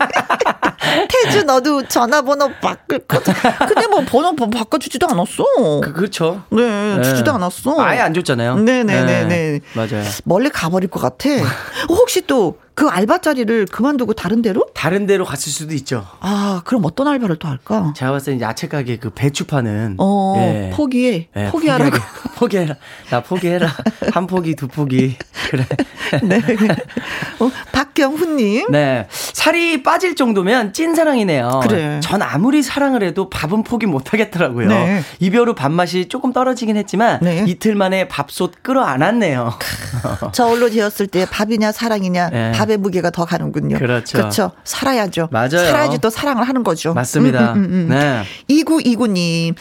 [1.07, 3.31] 태주, 너도 전화번호 바꿀 거죠.
[3.67, 5.43] 근데 뭐 번호 바꿔주지도 않았어.
[5.83, 6.43] 그, 그렇죠.
[6.49, 7.03] 네, 네.
[7.03, 7.79] 주지도 않았어.
[7.81, 8.57] 아예 안 줬잖아요.
[8.57, 9.59] 네네네네.
[9.73, 10.03] 맞아요.
[10.23, 11.29] 멀리 가버릴 것 같아.
[11.89, 14.67] 혹시 또 그 알바 자리를 그만두고 다른 데로?
[14.73, 16.05] 다른 데로 갔을 수도 있죠.
[16.19, 17.93] 아, 그럼 어떤 알바를 또 할까?
[17.95, 19.95] 제가 봤을 때 야채 가게 그 배추 파는.
[19.97, 20.71] 어, 예.
[20.75, 21.29] 포기해.
[21.37, 21.97] 예, 포기하라고.
[22.35, 22.75] 포기해라.
[23.09, 23.71] 나 포기해라.
[24.11, 25.15] 한 포기, 두 포기.
[25.49, 25.65] 그래.
[26.21, 26.41] 네.
[27.39, 28.69] 어, 박경훈님.
[28.71, 29.07] 네.
[29.09, 31.61] 살이 빠질 정도면 찐사랑이네요.
[31.63, 32.01] 그래.
[32.03, 34.67] 전 아무리 사랑을 해도 밥은 포기 못 하겠더라고요.
[34.67, 35.01] 네.
[35.19, 37.45] 이별 후 밥맛이 조금 떨어지긴 했지만 네.
[37.47, 39.53] 이틀 만에 밥솥 끌어안았네요.
[40.33, 42.51] 저울로 재었을 때 밥이냐 사랑이냐 네.
[42.51, 43.77] 밥의 무게가 더 가는군요.
[43.77, 44.17] 그렇죠.
[44.17, 44.51] 그렇죠.
[44.63, 45.29] 살아야죠.
[45.31, 45.49] 맞아요.
[45.49, 46.93] 살아야지 또 사랑을 하는 거죠.
[46.93, 47.53] 맞습니다.
[47.53, 47.89] 음, 음, 음, 음.
[47.89, 48.23] 네.
[48.49, 49.55] 2929님,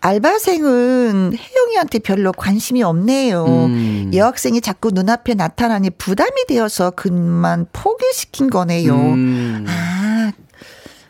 [0.00, 3.44] 알바생은 혜영이한테 별로 관심이 없네요.
[3.44, 4.10] 음.
[4.14, 8.94] 여학생이 자꾸 눈앞에 나타나니 부담이 되어서 그만 포기시킨 거네요.
[8.94, 10.32] 음, 아,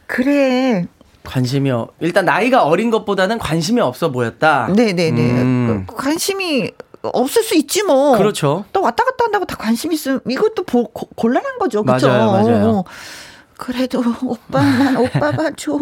[0.06, 0.86] 그래.
[1.24, 4.68] 관심이 어, 일단 나이가 어린 것보다는 관심이 없어 보였다.
[4.74, 5.20] 네네네.
[5.42, 5.86] 음.
[5.86, 6.70] 관심이
[7.12, 8.16] 없을 수 있지 뭐.
[8.16, 8.64] 그렇죠.
[8.72, 11.82] 또 왔다 갔다 한다고 다 관심 있으면 이것도 보, 고, 곤란한 거죠.
[11.82, 12.08] 그죠?
[12.08, 12.68] 맞아요, 맞아요.
[12.70, 12.84] 어.
[13.58, 15.78] 그래도 오빠 난 오빠가 좋아.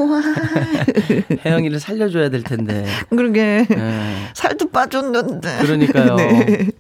[1.44, 2.86] 혜영이를 살려줘야 될 텐데.
[3.10, 4.30] 그러게 네.
[4.34, 5.58] 살도 빠졌는데.
[5.58, 6.16] 그러니까요.
[6.16, 6.70] 네.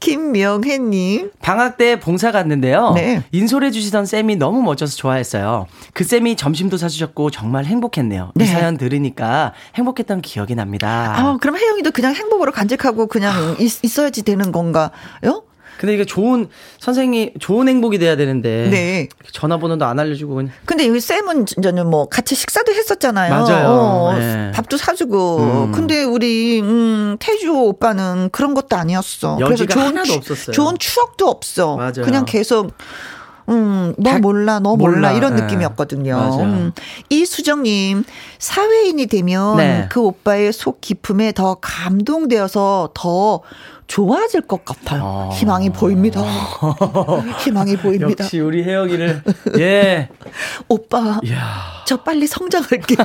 [0.00, 1.30] 김명혜님.
[1.40, 2.92] 방학 때 봉사 갔는데요.
[2.94, 3.22] 네.
[3.32, 5.66] 인솔해 주시던 쌤이 너무 멋져서 좋아했어요.
[5.92, 8.32] 그 쌤이 점심도 사주셨고 정말 행복했네요.
[8.34, 8.44] 네.
[8.44, 11.14] 이 사연 들으니까 행복했던 기억이 납니다.
[11.16, 15.44] 아, 그럼 혜영이도 그냥 행복으로 간직하고 그냥 있, 있어야지 되는 건가요?
[15.80, 19.08] 근데 이게 좋은 선생이 좋은 행복이 돼야 되는데 네.
[19.32, 23.30] 전화번호도 안 알려주고 그냥 근데 여기 쌤은 저는 뭐 같이 식사도 했었잖아요.
[23.32, 23.66] 맞아요.
[23.70, 24.50] 어, 네.
[24.52, 25.38] 밥도 사주고.
[25.38, 25.72] 음.
[25.72, 29.36] 근데 우리 음, 태주 오빠는 그런 것도 아니었어.
[29.36, 30.52] 그래서 좋은 추- 없었어요.
[30.52, 31.76] 좋은 추억도 없어.
[31.76, 32.02] 맞아요.
[32.04, 32.72] 그냥 계속
[33.48, 35.12] 음, 너 다- 몰라, 너 몰라, 몰라.
[35.12, 35.42] 이런 네.
[35.42, 36.14] 느낌이었거든요.
[36.14, 36.42] 맞아요.
[36.42, 36.72] 음.
[37.08, 38.04] 이수정님,
[38.38, 39.88] 사회인이 되면 네.
[39.90, 43.40] 그 오빠의 속 깊음에 더 감동되어서 더
[43.90, 45.00] 좋아질 것 같아요.
[45.02, 45.30] 어.
[45.32, 46.22] 희망이 보입니다.
[47.42, 48.22] 희망이 보입니다.
[48.24, 49.22] 역시 우리 혜영이를
[49.58, 50.08] 예.
[50.68, 51.82] 오빠, 이야.
[51.86, 52.98] 저 빨리 성장할게요.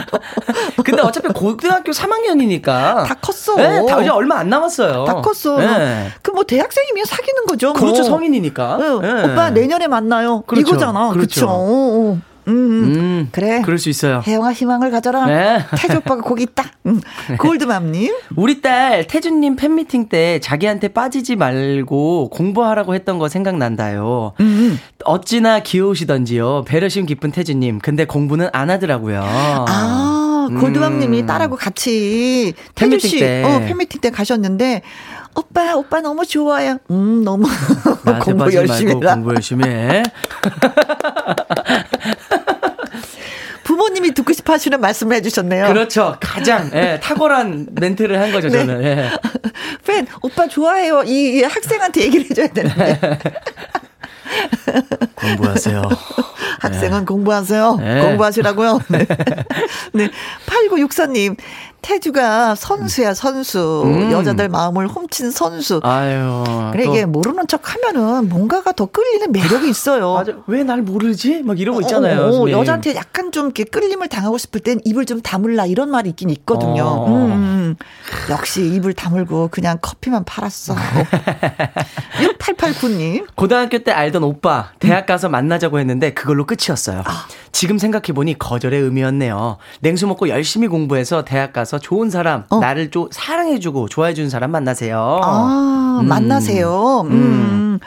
[0.82, 3.56] 근데 어차피 고등학교 3학년이니까 다 컸어.
[3.56, 5.04] 네, 다 이제 얼마 안 남았어요.
[5.04, 5.58] 다 컸어.
[5.58, 6.08] 네.
[6.22, 7.72] 그뭐 대학생이면 사귀는 거죠.
[7.72, 7.80] 뭐.
[7.80, 8.78] 그렇죠 성인이니까.
[8.80, 9.30] 응, 네.
[9.30, 10.40] 오빠 내년에 만나요.
[10.46, 10.70] 그렇죠.
[10.70, 11.10] 이거잖아.
[11.10, 11.46] 그렇죠.
[11.46, 12.18] 그렇죠.
[12.46, 12.52] 어, 어.
[12.52, 13.62] 음, 음, 그래.
[13.64, 14.22] 그럴 수 있어요.
[14.26, 15.26] 혜영아 희망을 가져라.
[15.26, 15.64] 네.
[15.76, 16.64] 태주 오빠가 거기 있다.
[16.86, 17.00] 음.
[17.38, 18.12] 골드맘님.
[18.36, 24.32] 우리 딸 태준님 팬미팅 때 자기한테 빠지지 말고 공부하라고 했던 거 생각난다요.
[24.40, 24.78] 음.
[25.04, 26.64] 어찌나 귀여우시던지요.
[26.66, 27.78] 배려심 깊은 태준님.
[27.78, 29.22] 근데 공부는 안 하더라고요.
[29.24, 31.26] 아, 골드맘님이 음.
[31.26, 33.42] 딸하고 같이 팬미팅 태주 씨, 때.
[33.44, 34.82] 어, 팬미팅 때 가셨는데
[35.34, 36.76] 오빠, 오빠 너무 좋아요.
[36.90, 37.46] 음, 너무
[38.22, 39.14] 공부 열심히 해라.
[39.14, 40.02] 공부 열심히 해.
[43.64, 45.68] 부모님이 듣고 싶어 하시는 말씀을 해주셨네요.
[45.68, 46.16] 그렇죠.
[46.20, 48.58] 가장 예, 탁월한 멘트를 한 거죠, 네.
[48.58, 48.84] 저는.
[48.84, 49.10] 예.
[49.86, 51.02] 팬, 오빠 좋아해요.
[51.04, 52.98] 이, 이 학생한테 얘기를 해줘야 되는데.
[55.16, 55.82] 공부하세요.
[56.60, 57.76] 학생은 공부하세요.
[57.80, 58.00] 네.
[58.02, 58.80] 공부하시라고요.
[58.88, 59.06] 네.
[59.92, 60.10] 네.
[60.46, 61.36] 8964님,
[61.82, 63.82] 태주가 선수야, 선수.
[63.84, 64.12] 음.
[64.12, 65.80] 여자들 마음을 훔친 선수.
[65.82, 66.44] 아유.
[66.72, 70.14] 그래, 이게 모르는 척 하면은 뭔가가 더 끌리는 매력이 있어요.
[70.14, 70.32] 맞아.
[70.46, 71.42] 왜 날 모르지?
[71.42, 72.20] 막 이런 거 있잖아요.
[72.22, 72.50] 어, 어.
[72.50, 76.84] 여자한테 약간 좀 이렇게 끌림을 당하고 싶을 땐 입을 좀 다물라 이런 말이 있긴 있거든요.
[76.84, 77.06] 어.
[77.08, 77.76] 음, 음.
[78.30, 80.76] 역시 입을 다물고 그냥 커피만 팔았어.
[82.38, 83.26] 6889님.
[83.34, 87.02] 고등학교 때 알던 오빠 대학 가서 만나자고 했는데 그걸로 끝이었어요.
[87.04, 87.26] 아.
[87.50, 89.58] 지금 생각해 보니 거절의 의미였네요.
[89.80, 92.58] 냉수 먹고 열심히 공부해서 대학 가서 좋은 사람, 어.
[92.58, 95.20] 나를 좀 사랑해주고 좋아해주는 사람 만나세요.
[95.22, 96.06] 아, 음.
[96.08, 97.02] 만나세요.
[97.02, 97.10] 음.
[97.12, 97.78] 음.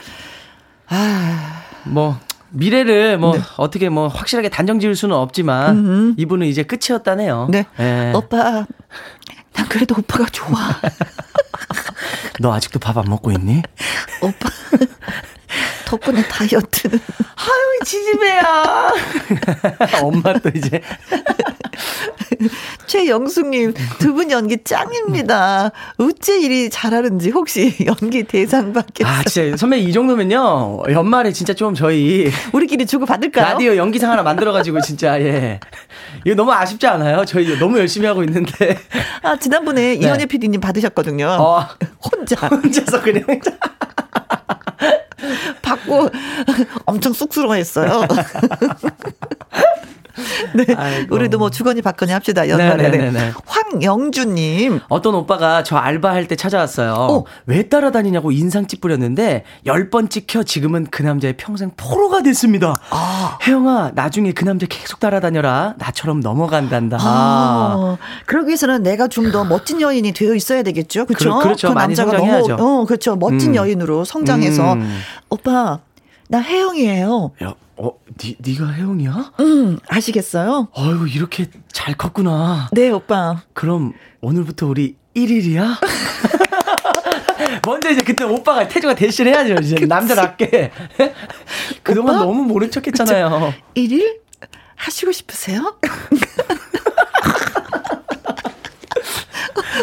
[0.87, 2.17] 아, 뭐
[2.51, 3.41] 미래를 뭐 네.
[3.57, 6.13] 어떻게 뭐 확실하게 단정 지을 수는 없지만 음흠.
[6.17, 7.47] 이분은 이제 끝이었다네요.
[7.49, 7.65] 네.
[7.79, 8.11] 예.
[8.15, 8.65] 오빠,
[9.53, 10.57] 난 그래도 오빠가 좋아.
[12.39, 13.61] 너 아직도 밥 안 먹고 있니?
[14.21, 14.49] 오빠.
[15.85, 16.99] 덕분에 다이어트는.
[17.35, 18.91] 아유 지지배야.
[20.03, 20.81] 엄마 또 이제
[22.87, 25.71] 최영숙님, 두 분 연기 짱입니다.
[25.97, 29.11] 어째 이리 잘하는지 혹시 연기 대상 받겠어요?
[29.13, 33.45] 아 진짜 선배 이 정도면요 연말에 진짜 좀 저희 우리끼리 주고 받을까요?
[33.45, 35.59] 라디오 연기상 하나 만들어가지고 진짜 예
[36.25, 37.25] 이거 너무 아쉽지 않아요?
[37.25, 38.77] 저희 너무 열심히 하고 있는데
[39.21, 41.25] 아, 지난번에 이현애 PD님 받으셨거든요.
[41.27, 41.33] 네.
[41.37, 41.67] 어,
[42.11, 43.23] 혼자 혼자서 그냥
[45.61, 46.09] 받고
[46.85, 48.05] 엄청 쑥스러워 했어요.
[50.55, 50.73] 네.
[50.75, 51.13] 아이고.
[51.15, 52.89] 우리도 뭐 주거니 받거니 합시다, 연말에.
[52.89, 53.33] 네네네네.
[53.45, 54.79] 황영주님.
[54.89, 56.93] 어떤 오빠가 저 알바할 때 찾아왔어요.
[56.93, 57.23] 어.
[57.45, 62.75] 왜 따라다니냐고 인상 찌푸렸는데 열번 찍혀 지금은 그 남자의 평생 포로가 됐습니다.
[62.89, 63.37] 아.
[63.45, 65.75] 혜영아 나중에 그 남자 계속 따라다녀라.
[65.77, 66.97] 나처럼 넘어간단다.
[67.01, 71.05] 아, 그러기 위해서는 내가 좀 더 멋진 여인이 되어 있어야 되겠죠.
[71.07, 71.39] 그렇죠?
[71.39, 71.73] 그 렇죠.
[71.73, 72.17] 많이 남자가.
[72.17, 73.15] 너무 어, 그렇죠.
[73.15, 73.55] 멋진 음.
[73.55, 74.99] 여인으로 성장해서 음.
[75.29, 75.79] 오빠
[76.29, 77.31] 나 혜영이에요.
[77.43, 79.33] 야, 어, 니, 니가 혜영이야?
[79.41, 80.69] 음, 아시겠어요?
[80.75, 82.69] 아유, 이렇게 잘 컸구나.
[82.71, 83.41] 네, 오빠.
[83.53, 85.75] 그럼 오늘부터 우리 1일이야?
[87.65, 89.55] 먼저 이제 그때 오빠가 태주가 대신 해야죠.
[89.55, 90.71] 이제 남자답게.
[91.83, 92.25] 그동안 오빠?
[92.25, 93.53] 너무 모른 척 했잖아요.
[93.75, 94.19] 1일
[94.75, 95.75] 하시고 싶으세요?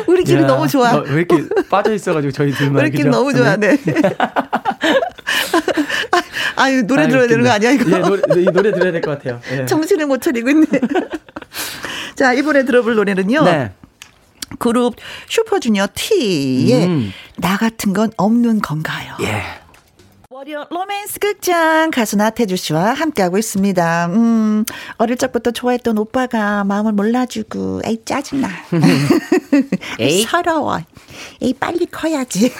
[0.07, 0.93] 우리끼리 야, 너무 좋아.
[0.93, 2.83] 너 왜 이렇게 빠져 있어가지고 저희 둘만.
[2.83, 3.11] 우리끼리 그죠?
[3.17, 3.57] 너무 좋아.
[3.57, 3.77] 네.
[6.57, 7.51] 아유, 노래 아유, 들어야 되는 거.
[7.51, 7.91] 아니야, 이거?
[7.91, 9.41] 예, 노래, 이 노래 들어야 될 것 같아요.
[9.53, 9.65] 예.
[9.67, 10.67] 정신을 못 차리고 있네.
[12.17, 13.43] 자, 이번에 들어볼 노래는요.
[13.45, 13.73] 네.
[14.59, 14.97] 그룹
[15.29, 17.13] 슈퍼주니어 T의 음.
[17.39, 19.17] 나 같은 건 없는 건가요?
[19.23, 19.43] 예.
[20.33, 24.07] 월요 로맨스 극장 가수 나태주 씨와 함께하고 있습니다.
[24.07, 24.65] 음,
[24.97, 28.49] 어릴 적부터 좋아했던 오빠가 마음을 몰라주고, 에이, 짜증나.
[30.01, 30.79] 에이, 서러워.
[31.43, 32.51] 에이, 빨리 커야지.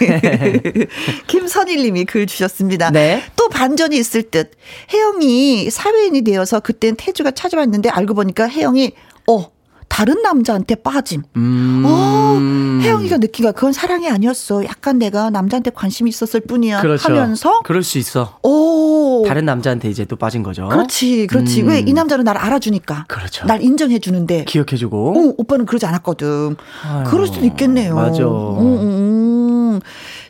[1.25, 2.91] 김선일 님이 글 주셨습니다.
[2.91, 3.23] 네.
[3.35, 4.51] 또 반전이 있을 듯.
[4.93, 8.91] 혜영이 사회인이 되어서 그땐 태주가 찾아왔는데 알고 보니까 혜영이,
[9.27, 9.51] 어,
[9.93, 11.21] 다른 남자한테 빠짐.
[11.35, 11.83] 음.
[11.85, 13.51] 어, 혜영이가 느낀 거야.
[13.51, 14.65] 그건 사랑이 아니었어.
[14.65, 16.81] 약간 내가 남자한테 관심이 있었을 뿐이야.
[16.81, 17.13] 그렇죠.
[17.13, 18.39] 하면서, 그럴 수 있어.
[18.41, 19.23] 오.
[19.27, 20.67] 다른 남자한테 이제 또 빠진 거죠.
[20.67, 21.61] 그렇지, 그렇지.
[21.61, 21.67] 음.
[21.67, 23.05] 왜이 남자는 날 알아주니까.
[23.07, 23.45] 그렇죠.
[23.45, 24.45] 날 인정해 주는데.
[24.45, 25.09] 기억해 주고.
[25.11, 26.55] 어, 오빠는 그러지 않았거든.
[26.87, 27.93] 아유, 그럴 수도 있겠네요.
[27.93, 28.23] 맞아.
[28.23, 29.79] 음, 음.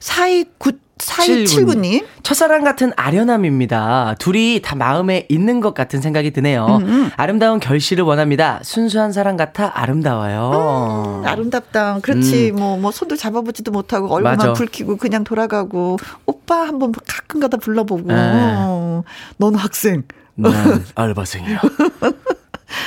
[0.02, 0.73] 429,
[1.05, 2.05] 4279님.
[2.23, 4.15] 첫사랑 같은 아련함입니다.
[4.19, 6.80] 둘이 다 마음에 있는 것 같은 생각이 드네요.
[6.81, 8.59] 음, 아름다운 결실을 원합니다.
[8.63, 11.23] 순수한 사랑 같아 아름다워요.
[11.25, 11.99] 아름답다.
[12.01, 12.51] 그렇지.
[12.51, 14.38] 뭐, 뭐, 손도 잡아보지도 못하고, 얼굴만 음.
[14.38, 14.53] 맞아.
[14.53, 18.15] 붉히고 그냥 돌아가고, 오빠 한번 가끔 가다 불러보고, 네.
[18.17, 19.03] 어,
[19.38, 20.03] 넌 학생.
[20.35, 21.61] 난 알바생이야.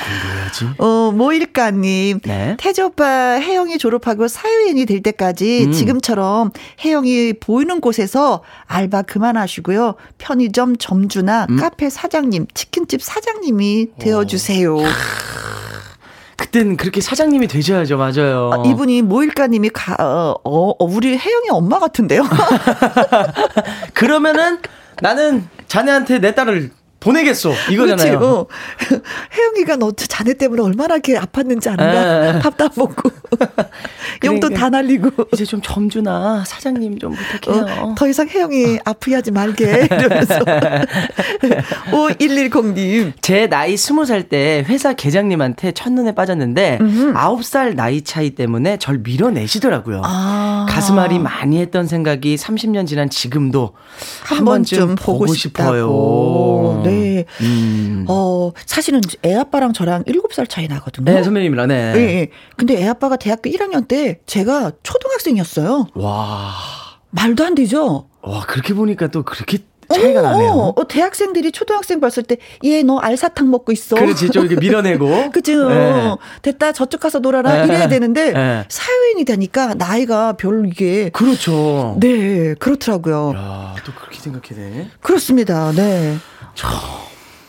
[0.07, 0.69] 공부해야지.
[0.79, 2.21] 어, 모일까님.
[2.25, 2.57] 네.
[2.59, 3.05] 태주 오빠
[3.35, 5.73] 혜영이 졸업하고 사회인이 될 때까지 음.
[5.73, 6.51] 지금처럼
[6.85, 9.95] 혜영이 보이는 곳에서 알바 그만하시고요.
[10.19, 11.57] 편의점 점주나 음.
[11.57, 14.77] 카페 사장님, 치킨집 사장님이 되어주세요.
[16.37, 17.97] 그땐 그렇게 사장님이 되셔야죠.
[17.97, 18.51] 맞아요.
[18.53, 22.25] 아, 이분이 모일까님이 가, 어, 어, 우리 혜영이 엄마 같은데요?
[23.95, 24.59] 그러면은
[25.01, 26.71] 나는 자네한테 내 딸을
[27.01, 27.53] 보내겠소.
[27.71, 28.19] 이거잖아요.
[28.19, 28.47] 어.
[29.37, 31.71] 혜영이가 너 자네 때문에 얼마나 이렇게 아팠는지 에.
[31.71, 32.39] 아는가?
[32.41, 33.11] 밥도 안 먹고.
[34.25, 34.61] 용돈 그러니까.
[34.61, 35.11] 다 날리고.
[35.33, 37.67] 이제 좀 점주나 사장님 좀 부탁해요.
[37.83, 39.89] 어, 더 이상 혜영이 아프게 하지 말게.
[39.91, 40.39] 이러면서.
[41.93, 43.13] 5110님.
[43.21, 46.79] 제 나이 스무 살때 회사 계장님한테 첫눈에 빠졌는데
[47.15, 50.03] 아홉 살 나이 차이 때문에 절 밀어내시더라고요.
[50.05, 50.67] 아.
[50.69, 53.73] 가슴앓이 많이 했던 생각이 30년 지난 지금도
[54.25, 56.83] 한, 한 번쯤 번쯤 보고 싶어요.
[56.91, 57.25] 네.
[57.41, 58.05] 음.
[58.09, 61.05] 어, 사실은 애 아빠랑 저랑 7살 차이 나거든요.
[61.13, 61.93] 네, 선배님이랑 네.
[61.97, 62.29] 예, 예.
[62.57, 65.89] 근데 애 아빠가 대학교 1학년 때 제가 초등학생이었어요.
[65.95, 66.53] 와.
[67.11, 68.09] 말도 안 되죠?
[68.23, 69.59] 와, 그렇게 보니까 또 그렇게
[69.89, 70.51] 차이가 나네요.
[70.77, 73.95] 어, 대학생들이 초등학생 봤을 때, 얘 너 알사탕 먹고 있어.
[73.95, 75.31] 그렇지, 좀 이렇게 밀어내고.
[75.31, 75.69] 그죠.
[75.69, 76.17] 네.
[76.43, 77.59] 됐다, 저쪽 가서 놀아라.
[77.59, 77.65] 네.
[77.67, 78.65] 이래야 되는데, 네.
[78.69, 81.11] 사회인이 되니까 나이가 별로 이게.
[81.11, 81.97] 그렇죠.
[82.01, 83.33] 네, 그렇더라고요.
[83.37, 85.71] 야, 또 그렇게 생각해 그렇습니다.
[85.71, 86.17] 네.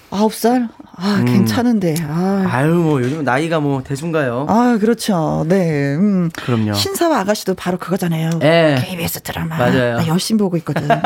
[0.09, 0.69] 아홉 살?
[0.95, 1.25] 아, 음.
[1.25, 1.95] 괜찮은데.
[2.01, 2.63] 아.
[2.65, 4.47] 유뭐 요즘 나이가 뭐 대순가요.
[4.49, 5.45] 아, 그렇죠.
[5.47, 5.95] 네.
[5.95, 6.29] 음.
[6.33, 6.73] 그럼요.
[6.73, 8.31] 신사와 아가씨도 바로 그거잖아요.
[8.39, 8.81] 네.
[8.83, 9.57] KBS 드라마.
[9.57, 9.97] 맞아요.
[9.97, 10.87] 나 열심히 보고 있거든.
[10.87, 10.97] 네.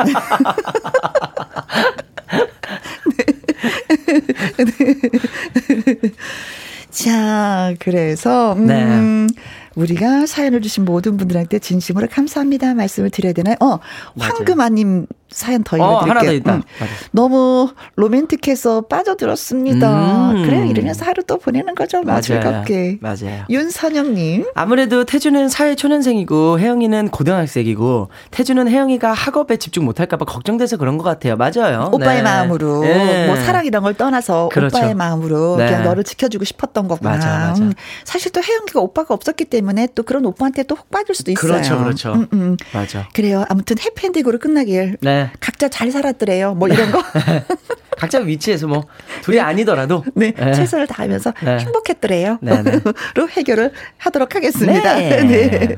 [4.63, 6.11] 네.
[6.89, 8.85] 자, 그래서 음, 네.
[9.75, 13.55] 우리가 사연을 주신 모든 분들한테 진심으로 감사합니다 말씀을 드려야 되나요?
[13.61, 13.79] 어,
[14.19, 16.53] 황금아님 사연 더 어, 읽어드릴게요.
[16.53, 16.61] 어, 음.
[17.11, 20.31] 너무 로맨틱해서 빠져들었습니다.
[20.31, 20.43] 음.
[20.45, 20.65] 그래요.
[20.65, 21.99] 이러면서 하루 또 보내는 거죠.
[21.99, 22.21] 뭐 맞아요.
[22.21, 22.97] 즐겁게.
[22.99, 23.45] 맞아요.
[23.49, 24.47] 윤선영님.
[24.55, 31.37] 아무래도 태주는 사회 초년생이고 혜영이는 고등학생이고 태주는 혜영이가 학업에 집중 못할까봐 걱정돼서 그런 것 같아요.
[31.37, 31.89] 맞아요.
[31.93, 32.23] 오빠의 네.
[32.23, 33.27] 마음으로 네.
[33.27, 34.77] 뭐 사랑이란 걸 떠나서 그렇죠.
[34.77, 35.67] 오빠의 마음으로 네.
[35.67, 37.11] 그냥 너를 지켜주고 싶었던 거구나.
[37.11, 37.63] 맞아, 맞아.
[37.63, 37.73] 음,
[38.03, 39.60] 사실 또 혜영이가 오빠가 없었기 때문에
[39.95, 41.51] 또 그런 오빠한테 또 혹 빠질 수도 있어요.
[41.53, 42.13] 그렇죠, 그렇죠.
[42.13, 42.57] 음, 음.
[42.73, 43.07] 맞아.
[43.13, 43.45] 그래요.
[43.49, 44.97] 아무튼 해피엔딩으로 끝나길.
[45.01, 45.29] 네.
[45.39, 46.55] 각자 잘 살았더래요.
[46.55, 47.01] 뭐 이런 거.
[47.97, 48.85] 각자 위치에서 뭐
[49.21, 49.41] 둘이 네.
[49.43, 50.53] 아니더라도 네, 네.
[50.53, 51.57] 최선을 다하면서 네.
[51.59, 52.39] 행복했더래요.
[52.41, 52.79] 네, 네.
[53.15, 54.95] 로 해결을 하도록 하겠습니다.
[54.95, 55.21] 네.
[55.23, 55.75] 네.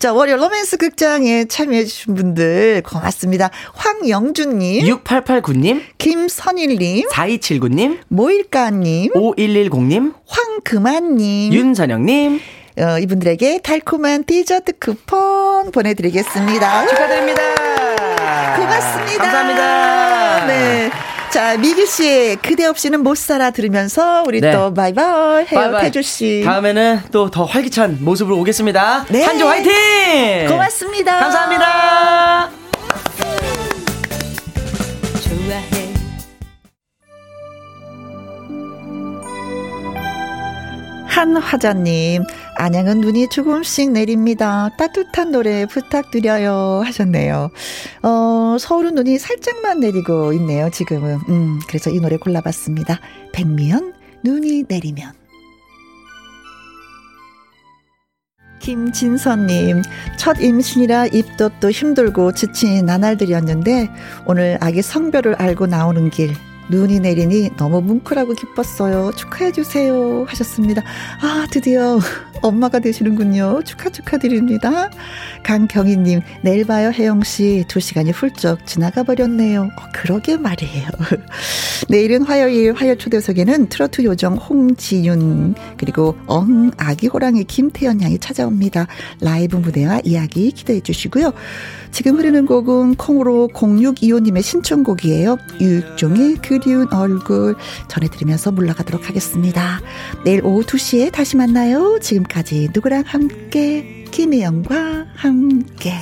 [0.00, 3.50] 자, 월요 로맨스 극장에 참여해 주신 분들 고맙습니다.
[3.74, 12.06] 황영준 님, 6889 님, 김선일 님, 4279 님, 모일까 님, 5110 님, 황금한 님, 윤선영
[12.06, 12.40] 님,
[12.82, 16.86] 어, 이분들에게 달콤한 디저트 쿠폰 보내드리겠습니다.
[16.88, 17.42] 축하드립니다.
[18.56, 19.22] 고맙습니다.
[19.22, 20.46] 감사합니다.
[20.46, 20.90] 네.
[21.30, 24.52] 자, 미기 씨, 그대 없이는 못 살아 들으면서 우리 네.
[24.52, 26.42] 또 바이바이 해요, 태주 씨.
[26.44, 29.06] 다음에는 또 더 활기찬 모습으로 오겠습니다.
[29.08, 29.22] 네.
[29.24, 30.48] 한주 화이팅!
[30.48, 31.18] 고맙습니다.
[31.20, 32.61] 감사합니다.
[41.12, 42.24] 한화자님,
[42.56, 44.70] 안양은 눈이 조금씩 내립니다.
[44.78, 46.80] 따뜻한 노래 부탁드려요.
[46.86, 47.50] 하셨네요.
[48.02, 51.18] 어, 서울은 눈이 살짝만 내리고 있네요, 지금은.
[51.28, 52.98] 음, 그래서 이 노래 골라봤습니다.
[53.32, 53.92] 백미연,
[54.24, 55.12] 눈이 내리면.
[58.60, 59.82] 김진선님,
[60.16, 63.90] 첫 임신이라 입덧도 힘들고 지친 나날들이었는데,
[64.26, 66.34] 오늘 아기 성별을 알고 나오는 길,
[66.68, 69.12] 눈이 내리니 너무 뭉클하고 기뻤어요.
[69.16, 70.24] 축하해주세요.
[70.28, 70.82] 하셨습니다.
[71.20, 71.98] 아, 드디어
[72.42, 73.62] 엄마가 되시는군요.
[73.64, 74.90] 축하 축하드립니다.
[75.44, 77.64] 강경희님, 내일 봐요, 혜영씨.
[77.68, 79.62] 두 시간이 훌쩍 지나가 버렸네요.
[79.62, 80.88] 어, 그러게 말이에요.
[81.88, 88.86] 내일은 화요일, 화요 초대석에는 트로트 요정 홍지윤, 그리고 엉, 아기 호랑이 김태연 양이 찾아옵니다.
[89.20, 91.32] 라이브 무대와 이야기 기대해 주시고요.
[91.92, 95.36] 지금 흐르는 곡은 콩으로 0625님의 신청곡이에요.
[95.60, 97.54] 유익종의 그리운 얼굴
[97.88, 99.80] 전해드리면서 물러가도록 하겠습니다.
[100.24, 101.98] 내일 오후 2시에 다시 만나요.
[102.00, 105.92] 지금까지 누구랑 함께 김혜영과 함께